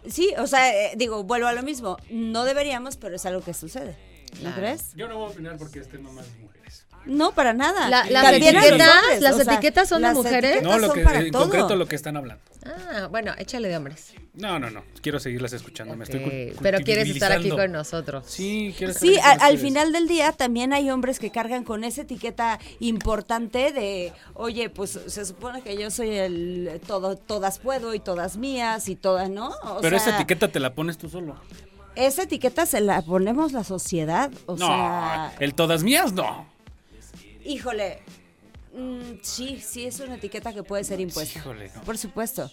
[0.05, 1.95] Sí, o sea, eh, digo, vuelvo a lo mismo.
[2.09, 3.95] No deberíamos, pero es algo que sucede.
[4.35, 4.55] ¿No Claro.
[4.57, 4.93] crees?
[4.95, 6.84] Yo no voy a opinar porque este más mujeres.
[7.05, 7.87] No, para nada.
[7.89, 10.63] La- las etiquetas- hombres, las o sea, etiquetas son de las mujeres.
[10.63, 11.43] No, lo son que, para en todo.
[11.43, 12.43] concreto lo que están hablando.
[12.65, 14.13] Ah, bueno, échale de hombres.
[14.33, 14.83] No, no, no.
[15.01, 15.95] Quiero seguirlas escuchando.
[15.95, 18.25] Me estoy Pero quieres estar aquí con nosotros.
[18.27, 19.61] Sí, quiero estar Sí, aquí a- con al ustedes.
[19.61, 24.99] final del día también hay hombres que cargan con esa etiqueta importante de, oye, pues
[25.05, 29.49] se supone que yo soy el todo, todas puedo y todas mías y todas, ¿no?
[29.63, 31.35] O Pero esa etiqueta te la pones tú solo.
[31.95, 36.45] Esa etiqueta se la ponemos la sociedad, o no, sea, el todas mías no.
[37.45, 37.99] Híjole.
[38.73, 41.39] mm, sí, sí es una etiqueta que puede ser impuesta.
[41.39, 41.81] Híjole, no.
[41.83, 42.51] Por supuesto.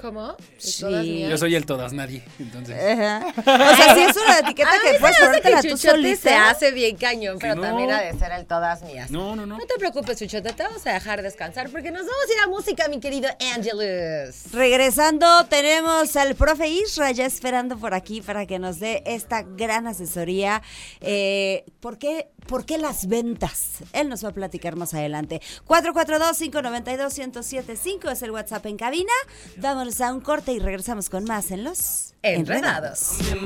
[0.00, 0.34] ¿Cómo?
[0.58, 0.80] Sí.
[0.80, 1.30] Todas mías.
[1.30, 2.24] Yo soy el todas nadie.
[2.38, 2.76] Entonces.
[2.76, 3.26] Ajá.
[3.74, 6.20] O sea, sí es una etiqueta A que puedes ponértela tú solita.
[6.20, 7.62] se hace bien cañón, pero no.
[7.62, 9.10] también ha de ser el todas mías.
[9.10, 9.58] No, no, no.
[9.58, 12.46] No te preocupes, Chuchote, te vamos a dejar descansar porque nos vamos a ir a
[12.48, 14.52] música, mi querido Angelus.
[14.52, 19.86] Regresando, tenemos al profe Isra ya esperando por aquí para que nos dé esta gran
[19.86, 20.62] asesoría.
[21.00, 23.78] Eh, ¿por, qué, ¿Por qué las ventas?
[23.92, 25.40] Él nos va a platicar más adelante.
[25.66, 29.12] 442-592-1075 es el WhatsApp en cabina.
[29.56, 33.20] Vámonos a un corte y regresamos con más en los Enredados.
[33.20, 33.44] In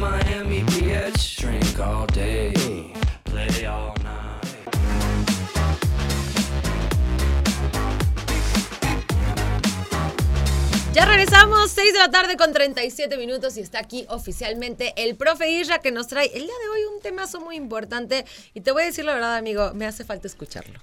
[10.98, 15.48] Ya regresamos, 6 de la tarde con 37 minutos y está aquí oficialmente el profe
[15.48, 18.82] Isra que nos trae el día de hoy un temazo muy importante y te voy
[18.82, 20.80] a decir la verdad, amigo, me hace falta escucharlo.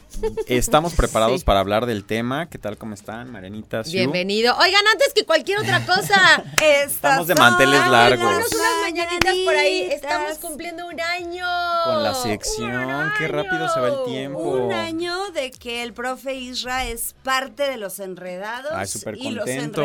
[0.47, 1.45] Estamos preparados Sí.
[1.45, 2.49] para hablar del tema.
[2.49, 2.77] ¿Qué tal?
[2.77, 3.29] ¿Cómo están?
[3.29, 3.91] Marianita, Siu?
[3.91, 4.55] Bienvenido.
[4.57, 8.25] Oigan, antes que cualquier otra cosa, Estamos de manteles largos.
[8.53, 9.81] Unas mañanitas por ahí.
[9.91, 11.45] Estamos cumpliendo un año.
[11.83, 14.39] Con la sección, qué rápido se va el tiempo.
[14.39, 19.31] Un año de que el profe Isra es parte de los enredados Ay, súper y
[19.31, 19.81] los contento.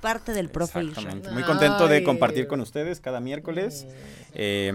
[0.00, 0.80] Parte del profe.
[0.80, 1.30] Exactamente.
[1.30, 3.86] Muy contento de compartir con ustedes cada miércoles.
[4.34, 4.70] eh,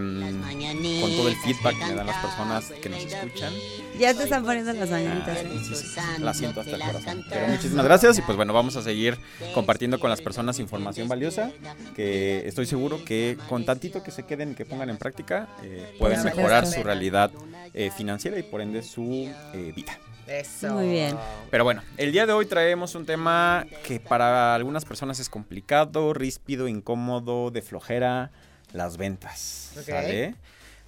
[1.00, 3.52] con todo el feedback que me dan las personas que nos escuchan.
[3.98, 5.38] Ya te están poniendo las mañanitas.
[5.38, 7.24] Ay, sí, sí, sí, la siento hasta el corazón.
[7.28, 9.16] Pero muchísimas gracias y pues bueno, vamos a seguir
[9.54, 11.50] compartiendo con las personas información valiosa
[11.94, 15.94] que estoy seguro que con tantito que se queden y que pongan en práctica eh,
[15.98, 17.30] pueden mejorar su realidad
[17.72, 19.98] eh, financiera y por ende su eh, vida.
[20.26, 20.74] Eso.
[20.74, 21.16] Muy bien.
[21.50, 26.14] Pero bueno, el día de hoy traemos un tema que para algunas personas es complicado,
[26.14, 28.30] ríspido, incómodo, de flojera,
[28.72, 29.72] las ventas.
[29.78, 29.84] Ok.
[29.84, 30.34] ¿Sale?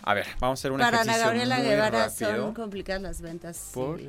[0.03, 2.37] A ver, vamos a hacer un Para Ana ejercicio Gabriela muy Guevara rápido.
[2.37, 3.71] son complicadas las ventas.
[3.75, 4.01] ¿Por?
[4.01, 4.09] y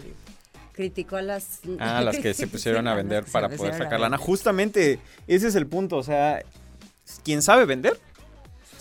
[0.73, 1.61] Criticó a las...
[1.79, 4.17] Ah, las que se pusieron a vender para poder sacar lana.
[4.17, 5.97] Justamente ese es el punto.
[5.97, 6.43] O sea,
[7.23, 7.99] quien sabe vender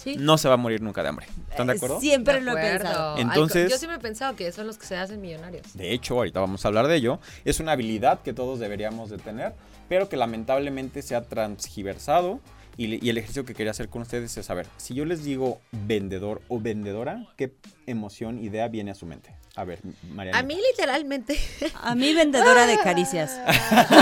[0.07, 0.17] Sí.
[0.19, 1.27] no se va a morir nunca de hambre.
[1.51, 2.01] ¿Están de Eh, acuerdo?
[2.01, 2.85] Siempre De lo he acuerdo.
[2.85, 3.15] pensado.
[3.17, 5.75] Ay, Entonces- yo siempre he pensado que son los que se hacen millonarios.
[5.75, 7.19] De hecho, ahorita vamos a hablar de ello.
[7.45, 9.55] Es una habilidad que todos deberíamos de tener,
[9.89, 12.41] pero que lamentablemente se ha transgiversado.
[12.79, 15.61] Y, y el ejercicio que quería hacer con ustedes es saber, si yo les digo
[15.73, 17.55] vendedor o vendedora, ¿qué
[17.87, 19.35] emoción, idea viene a su mente?
[19.57, 19.79] A ver,
[20.13, 20.39] Mariana.
[20.39, 21.39] A mí literalmente.
[21.83, 23.41] A mí vendedora de caricias.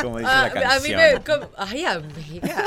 [0.00, 1.20] como, dice la Ah, a mí me.
[1.26, 2.64] como- ay, amiga.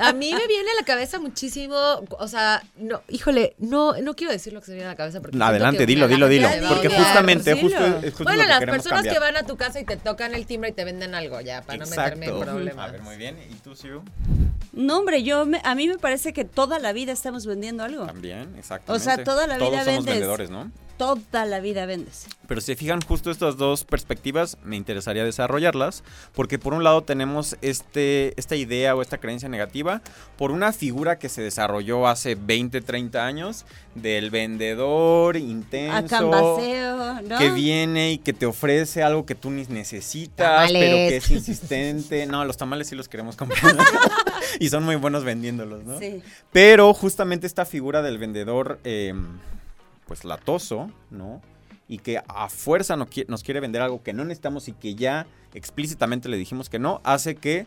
[0.00, 1.74] A mí me viene a la cabeza muchísimo.
[2.18, 4.96] O sea, no, híjole, no, no quiero decir lo que se me viene a la
[4.96, 5.20] cabeza.
[5.20, 6.48] Porque No, siento adelante, que dilo, dilo, dilo.
[6.68, 7.68] Porque justamente, dilo.
[7.68, 9.14] justo, es justo Bueno, lo que las personas cambiar.
[9.14, 11.62] que van a tu casa y te tocan el timbre y te venden algo, ya,
[11.62, 12.88] para no meterme en problemas.
[12.88, 13.36] A ver, muy bien.
[13.50, 14.02] ¿Y tú, Siu?
[14.72, 18.04] No, hombre, yo me- a mí me parece que toda la vida estamos vendiendo algo.
[18.06, 18.92] También, exactamente.
[18.92, 20.14] O sea, toda la vida Todos somos vendes.
[20.14, 20.70] vendedores, ¿no?
[20.96, 22.26] Toda la vida vendes.
[22.48, 26.02] Pero si se fijan justo estas dos perspectivas, me interesaría desarrollarlas,
[26.34, 30.00] porque por un lado tenemos este, esta idea o esta creencia negativa
[30.38, 36.30] por una figura que se desarrolló hace 20, 30 años del vendedor intenso.
[37.22, 37.38] ¿no?
[37.38, 40.82] Que viene y que te ofrece algo que tú ni necesitas, Tamales.
[40.82, 42.26] pero que es insistente.
[42.26, 43.76] No, los tamales sí los queremos comprar.
[44.60, 45.98] y son muy buenos vendiéndolos, ¿no?
[45.98, 46.22] Sí.
[46.52, 49.14] Pero justamente esta figura del vendedor, eh,
[50.06, 51.42] pues latoso, ¿no?
[51.88, 56.28] Y que a fuerza nos quiere vender algo que no necesitamos y que ya explícitamente
[56.28, 57.66] le dijimos que no, hace que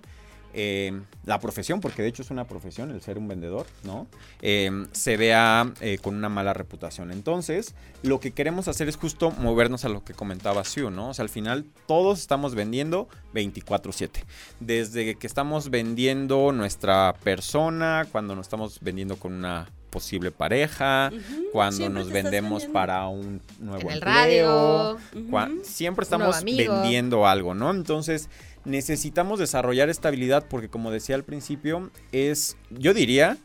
[0.53, 4.07] eh, la profesión, porque de hecho es una profesión el ser un vendedor, ¿no?
[4.41, 7.11] Eh, se vea eh, con una mala reputación.
[7.11, 11.09] Entonces, lo que queremos hacer es justo movernos a lo que comentaba Sue, ¿no?
[11.09, 14.23] O sea, al final todos estamos vendiendo 24/7.
[14.59, 21.11] Desde que estamos vendiendo nuestra persona, cuando nos estamos vendiendo con una posible pareja,
[21.51, 24.97] cuando siempre nos vendemos para un nuevo En el empleo,
[25.31, 25.63] radio.
[25.63, 27.71] siempre estamos vendiendo algo, ¿no?
[27.71, 28.29] Entonces
[28.69, 33.37] necesitamos desarrollar estabilidad porque como decía al principio, es, yo diría,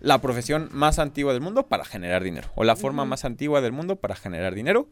[0.00, 3.72] la profesión más antigua del mundo para generar dinero, o la forma más antigua del
[3.72, 4.88] mundo para generar dinero.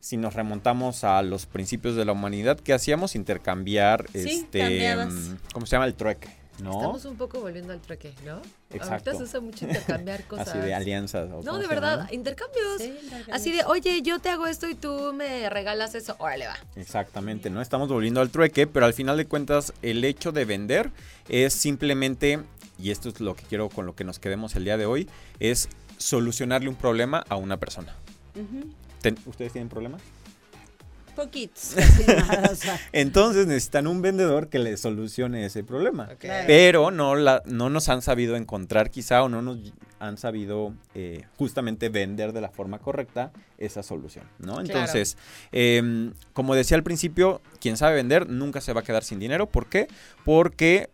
[0.00, 3.14] Si nos remontamos a los principios de la humanidad, ¿qué hacíamos?
[3.14, 5.12] Intercambiar, Sí, este, cambiabas.
[5.14, 5.86] mm, ¿cómo se llama?
[5.86, 6.28] El trueque,
[6.62, 6.72] ¿no?
[6.72, 8.40] Estamos un poco volviendo al trueque, ¿no?
[8.70, 9.10] Exacto.
[9.10, 10.48] Ahorita se usa mucho intercambiar cosas.
[10.54, 11.30] Así de alianzas.
[11.30, 12.78] ¿o No, de verdad, intercambios.
[12.78, 13.36] Sí, intercambios.
[13.36, 16.16] Así de, oye, yo te hago esto y tú me regalas eso.
[16.18, 16.56] Órale, va.
[16.76, 17.60] Exactamente, ¿no?
[17.60, 20.90] Estamos volviendo al trueque, pero al final de cuentas el hecho de vender
[21.28, 22.40] es simplemente,
[22.78, 25.08] y esto es lo que quiero con lo que nos quedemos el día de hoy,
[25.40, 27.94] es solucionarle un problema a una persona.
[29.26, 30.00] ¿Ustedes tienen problemas?
[31.14, 32.80] Poquitos, casi nada, o sea.
[32.92, 36.08] Entonces necesitan un vendedor que les solucione ese problema.
[36.20, 41.24] Pero no, la, no nos han sabido encontrar quizá o no nos han sabido eh,
[41.36, 44.60] justamente vender de la forma correcta esa solución, ¿no?
[44.60, 45.16] Entonces,
[45.52, 49.46] em, como decía al principio, quien sabe vender nunca se va a quedar sin dinero.
[49.46, 49.88] ¿Por qué?
[50.24, 50.90] Porque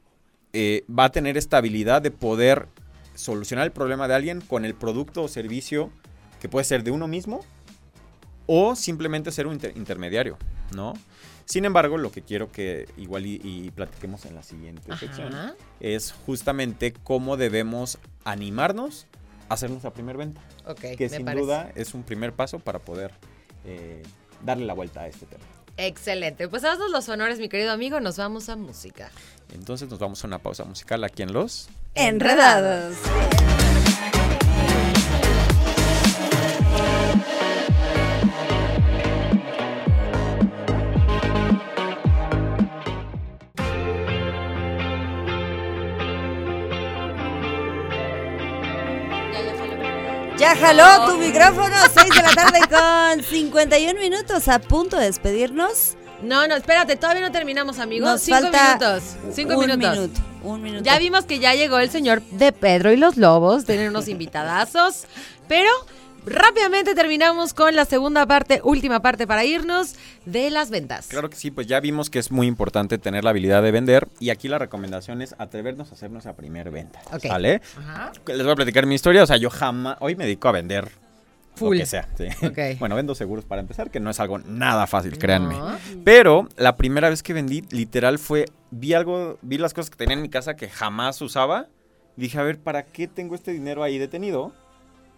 [0.53, 2.67] eh, va a tener esta habilidad de poder
[3.15, 5.91] solucionar el problema de alguien con el producto o servicio
[6.41, 7.45] que puede ser de uno mismo
[8.53, 10.37] o simplemente ser un inter- intermediario,
[10.75, 10.95] ¿no?
[11.45, 15.55] Sin embargo, lo que quiero que igual y, y platiquemos en la siguiente sección Ajá.
[15.79, 19.07] es justamente cómo debemos animarnos
[19.49, 21.45] a hacer nuestra primer venta, Ok, que me sin parece.
[21.45, 23.13] duda es un primer paso para poder
[23.65, 24.03] eh,
[24.45, 25.45] darle la vuelta a este tema.
[25.77, 26.49] Excelente.
[26.49, 28.01] Pues haznos los honores, mi querido amigo.
[28.01, 29.11] Nos vamos a música.
[29.55, 31.69] Entonces nos vamos a una pausa musical aquí en Los...
[31.95, 32.97] Enredados.
[50.51, 55.95] Ya jaló tu micrófono, 6 de la tarde con 51 minutos, a punto de despedirnos.
[56.23, 58.11] No, no, espérate, todavía no terminamos, amigos.
[58.11, 59.17] Nos Cinco falta minutos.
[59.33, 59.93] Cinco un minutos.
[59.93, 60.83] minuto, un minuto.
[60.83, 63.65] Ya vimos que ya llegó el señor de Pedro y los Lobos.
[63.65, 65.05] Tienen unos invitadazos.
[65.47, 65.71] Pero
[66.27, 69.97] rápidamente terminamos con la segunda parte, última parte para irnos
[70.27, 71.07] de las ventas.
[71.09, 74.09] Claro que sí, pues ya vimos que es muy importante tener la habilidad de vender
[74.19, 77.01] y aquí la recomendación es atrevernos a hacer nuestra primer venta.
[77.13, 77.23] Ok.
[77.23, 77.63] ¿Sale?
[77.79, 78.13] Ajá.
[78.27, 80.91] Les voy a platicar mi historia, o sea, yo jamás, hoy me dedico a vender
[81.55, 81.77] Full.
[81.77, 82.09] lo que sea.
[82.17, 82.27] sí.
[82.79, 85.55] Bueno, vendo seguros para empezar, que no es algo nada fácil, créanme.
[85.55, 85.79] No.
[86.05, 90.15] Pero la primera vez que vendí, literal, fue, vi algo, vi las cosas que tenía
[90.15, 91.67] en mi casa que jamás usaba.
[92.17, 94.53] Dije, a ver, ¿para qué tengo este dinero ahí detenido?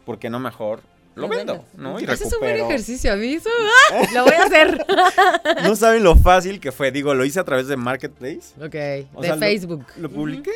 [0.04, 0.80] ¿Por qué no mejor
[1.14, 1.64] lo, vendo?
[1.76, 2.00] ¿no?
[2.00, 2.66] Y Ese es un buen recupero.
[2.68, 3.50] ejercicio, a mí eso,
[3.92, 4.02] ¡ah!
[4.14, 4.86] lo voy a hacer.
[5.64, 6.90] No saben lo fácil que fue.
[6.90, 8.54] Digo, lo hice a través de Marketplace.
[8.58, 9.84] ok, O de sea, Facebook.
[9.96, 10.52] Lo, publiqué.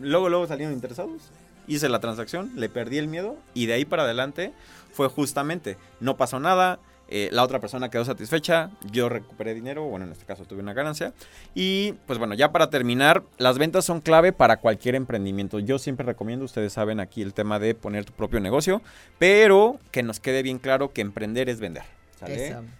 [0.00, 1.22] Luego, luego salieron interesados.
[1.66, 4.52] Hice la transacción, le perdí el miedo y de ahí para adelante
[4.92, 6.78] fue justamente, no pasó nada,
[7.08, 10.74] eh, la otra persona quedó satisfecha, yo recuperé dinero, bueno, en este caso tuve una
[10.74, 11.12] ganancia.
[11.54, 15.58] Y pues bueno, ya para terminar, las ventas son clave para cualquier emprendimiento.
[15.58, 18.82] Yo siempre recomiendo, ustedes saben aquí el tema de poner tu propio negocio,
[19.18, 21.84] pero que nos quede bien claro que emprender es vender.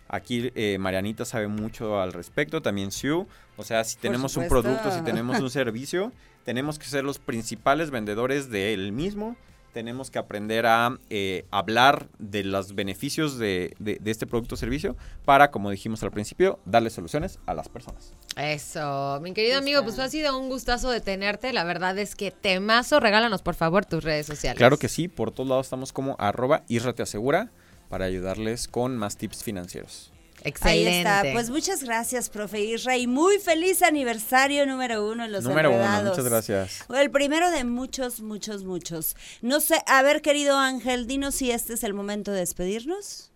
[0.09, 3.27] Aquí eh, Marianita sabe mucho al respecto, también Sue.
[3.57, 6.13] O sea, si tenemos un producto, si tenemos un servicio,
[6.45, 9.37] tenemos que ser los principales vendedores de él mismo.
[9.79, 14.59] Tenemos que aprender a eh, hablar de los beneficios de, de- de este producto o
[14.59, 18.13] servicio para, como dijimos al principio, darle soluciones a las personas.
[18.37, 21.53] Eso, mi querido amigo, pues ha sido un gustazo de tenerte.
[21.53, 24.59] La verdad es que temazo, regálanos por favor tus redes sociales.
[24.59, 27.53] Claro que sí, por todos lados estamos como arroba Isra te asegura
[27.89, 30.13] para ayudarles con más tips financieros.
[30.43, 30.91] Excelente.
[30.91, 31.23] Ahí está.
[31.33, 35.79] Pues muchas gracias, profe Isra, y muy feliz aniversario número uno en los Número uno,
[35.81, 36.11] Enredados.
[36.11, 36.85] muchas gracias.
[36.95, 39.17] El primero de muchos, muchos, muchos.
[39.43, 43.31] No sé, a ver, querido Ángel, dinos si este es el momento de despedirnos.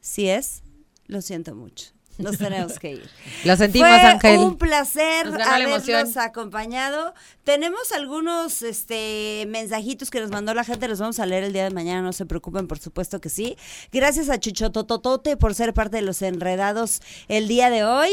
[0.00, 0.62] Si es,
[1.06, 1.86] lo siento mucho.
[2.22, 3.10] Nos tenemos que ir.
[3.44, 4.38] Lo sentimos, Fue Ángel.
[4.38, 6.24] un placer Nos ganó la haberlos emoción.
[6.24, 7.14] acompañado.
[7.44, 11.64] Tenemos algunos este, mensajitos que nos mandó la gente, los vamos a leer el día
[11.64, 13.56] de mañana, no se preocupen, por supuesto que sí.
[13.90, 18.10] Gracias a Chucho Tototote por ser parte de los enredados el día de hoy.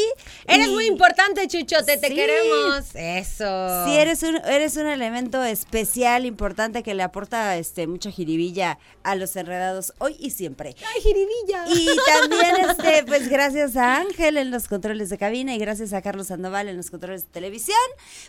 [0.47, 2.16] Eres Y- muy importante, Chuchote, te Sí.
[2.16, 2.86] queremos.
[2.95, 3.86] Eso.
[3.86, 9.16] Sí, eres un, eres un elemento especial, importante, que le aporta este, mucha jiribilla a
[9.16, 10.76] los enredados hoy y siempre.
[10.80, 11.66] Ay, jiribilla.
[11.68, 16.01] Y también, este, pues gracias a Ángel en los controles de cabina y gracias a
[16.01, 17.77] Carlos Sandoval en los controles de televisión.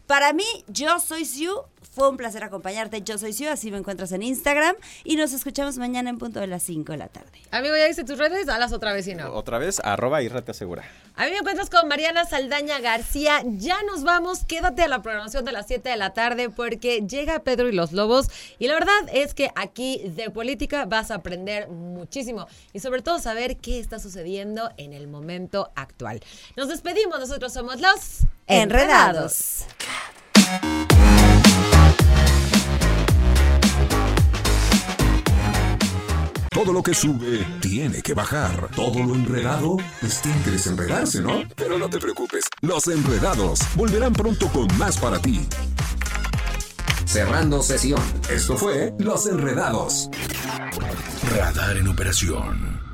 [0.07, 1.53] Para mí, yo soy Siu.
[1.93, 3.03] Fue un placer acompañarte.
[3.03, 4.75] Yo soy Siu, así me encuentras en Instagram.
[5.05, 7.39] Y nos escuchamos mañana en punto de las 5 de la tarde.
[7.53, 9.33] Amigo, ya dice tus redes, las otra vez y no.
[9.33, 10.85] Otra vez, arroba y asegura.
[11.21, 13.43] A mí me encuentras con Mariana Saldaña García.
[13.45, 14.47] Ya nos vamos.
[14.47, 17.93] Quédate a la programación de las 7 de la tarde porque llega Pedro y los
[17.93, 18.29] Lobos.
[18.59, 22.47] Y la verdad es que aquí de política vas a aprender muchísimo.
[22.73, 26.21] Y sobre todo saber qué está sucediendo en el momento actual.
[26.57, 27.21] Nos despedimos.
[27.21, 29.67] Nosotros somos los Enredados.
[36.63, 38.69] Todo lo que sube tiene que bajar.
[38.77, 41.43] Todo lo enredado, pues tiene que desenredarse, ¿no?
[41.57, 45.41] Pero no te preocupes, los enredados volverán pronto con más para ti.
[47.07, 48.03] Cerrando sesión.
[48.29, 50.11] Esto fue Los Enredados.
[51.35, 52.90] Radar en operación.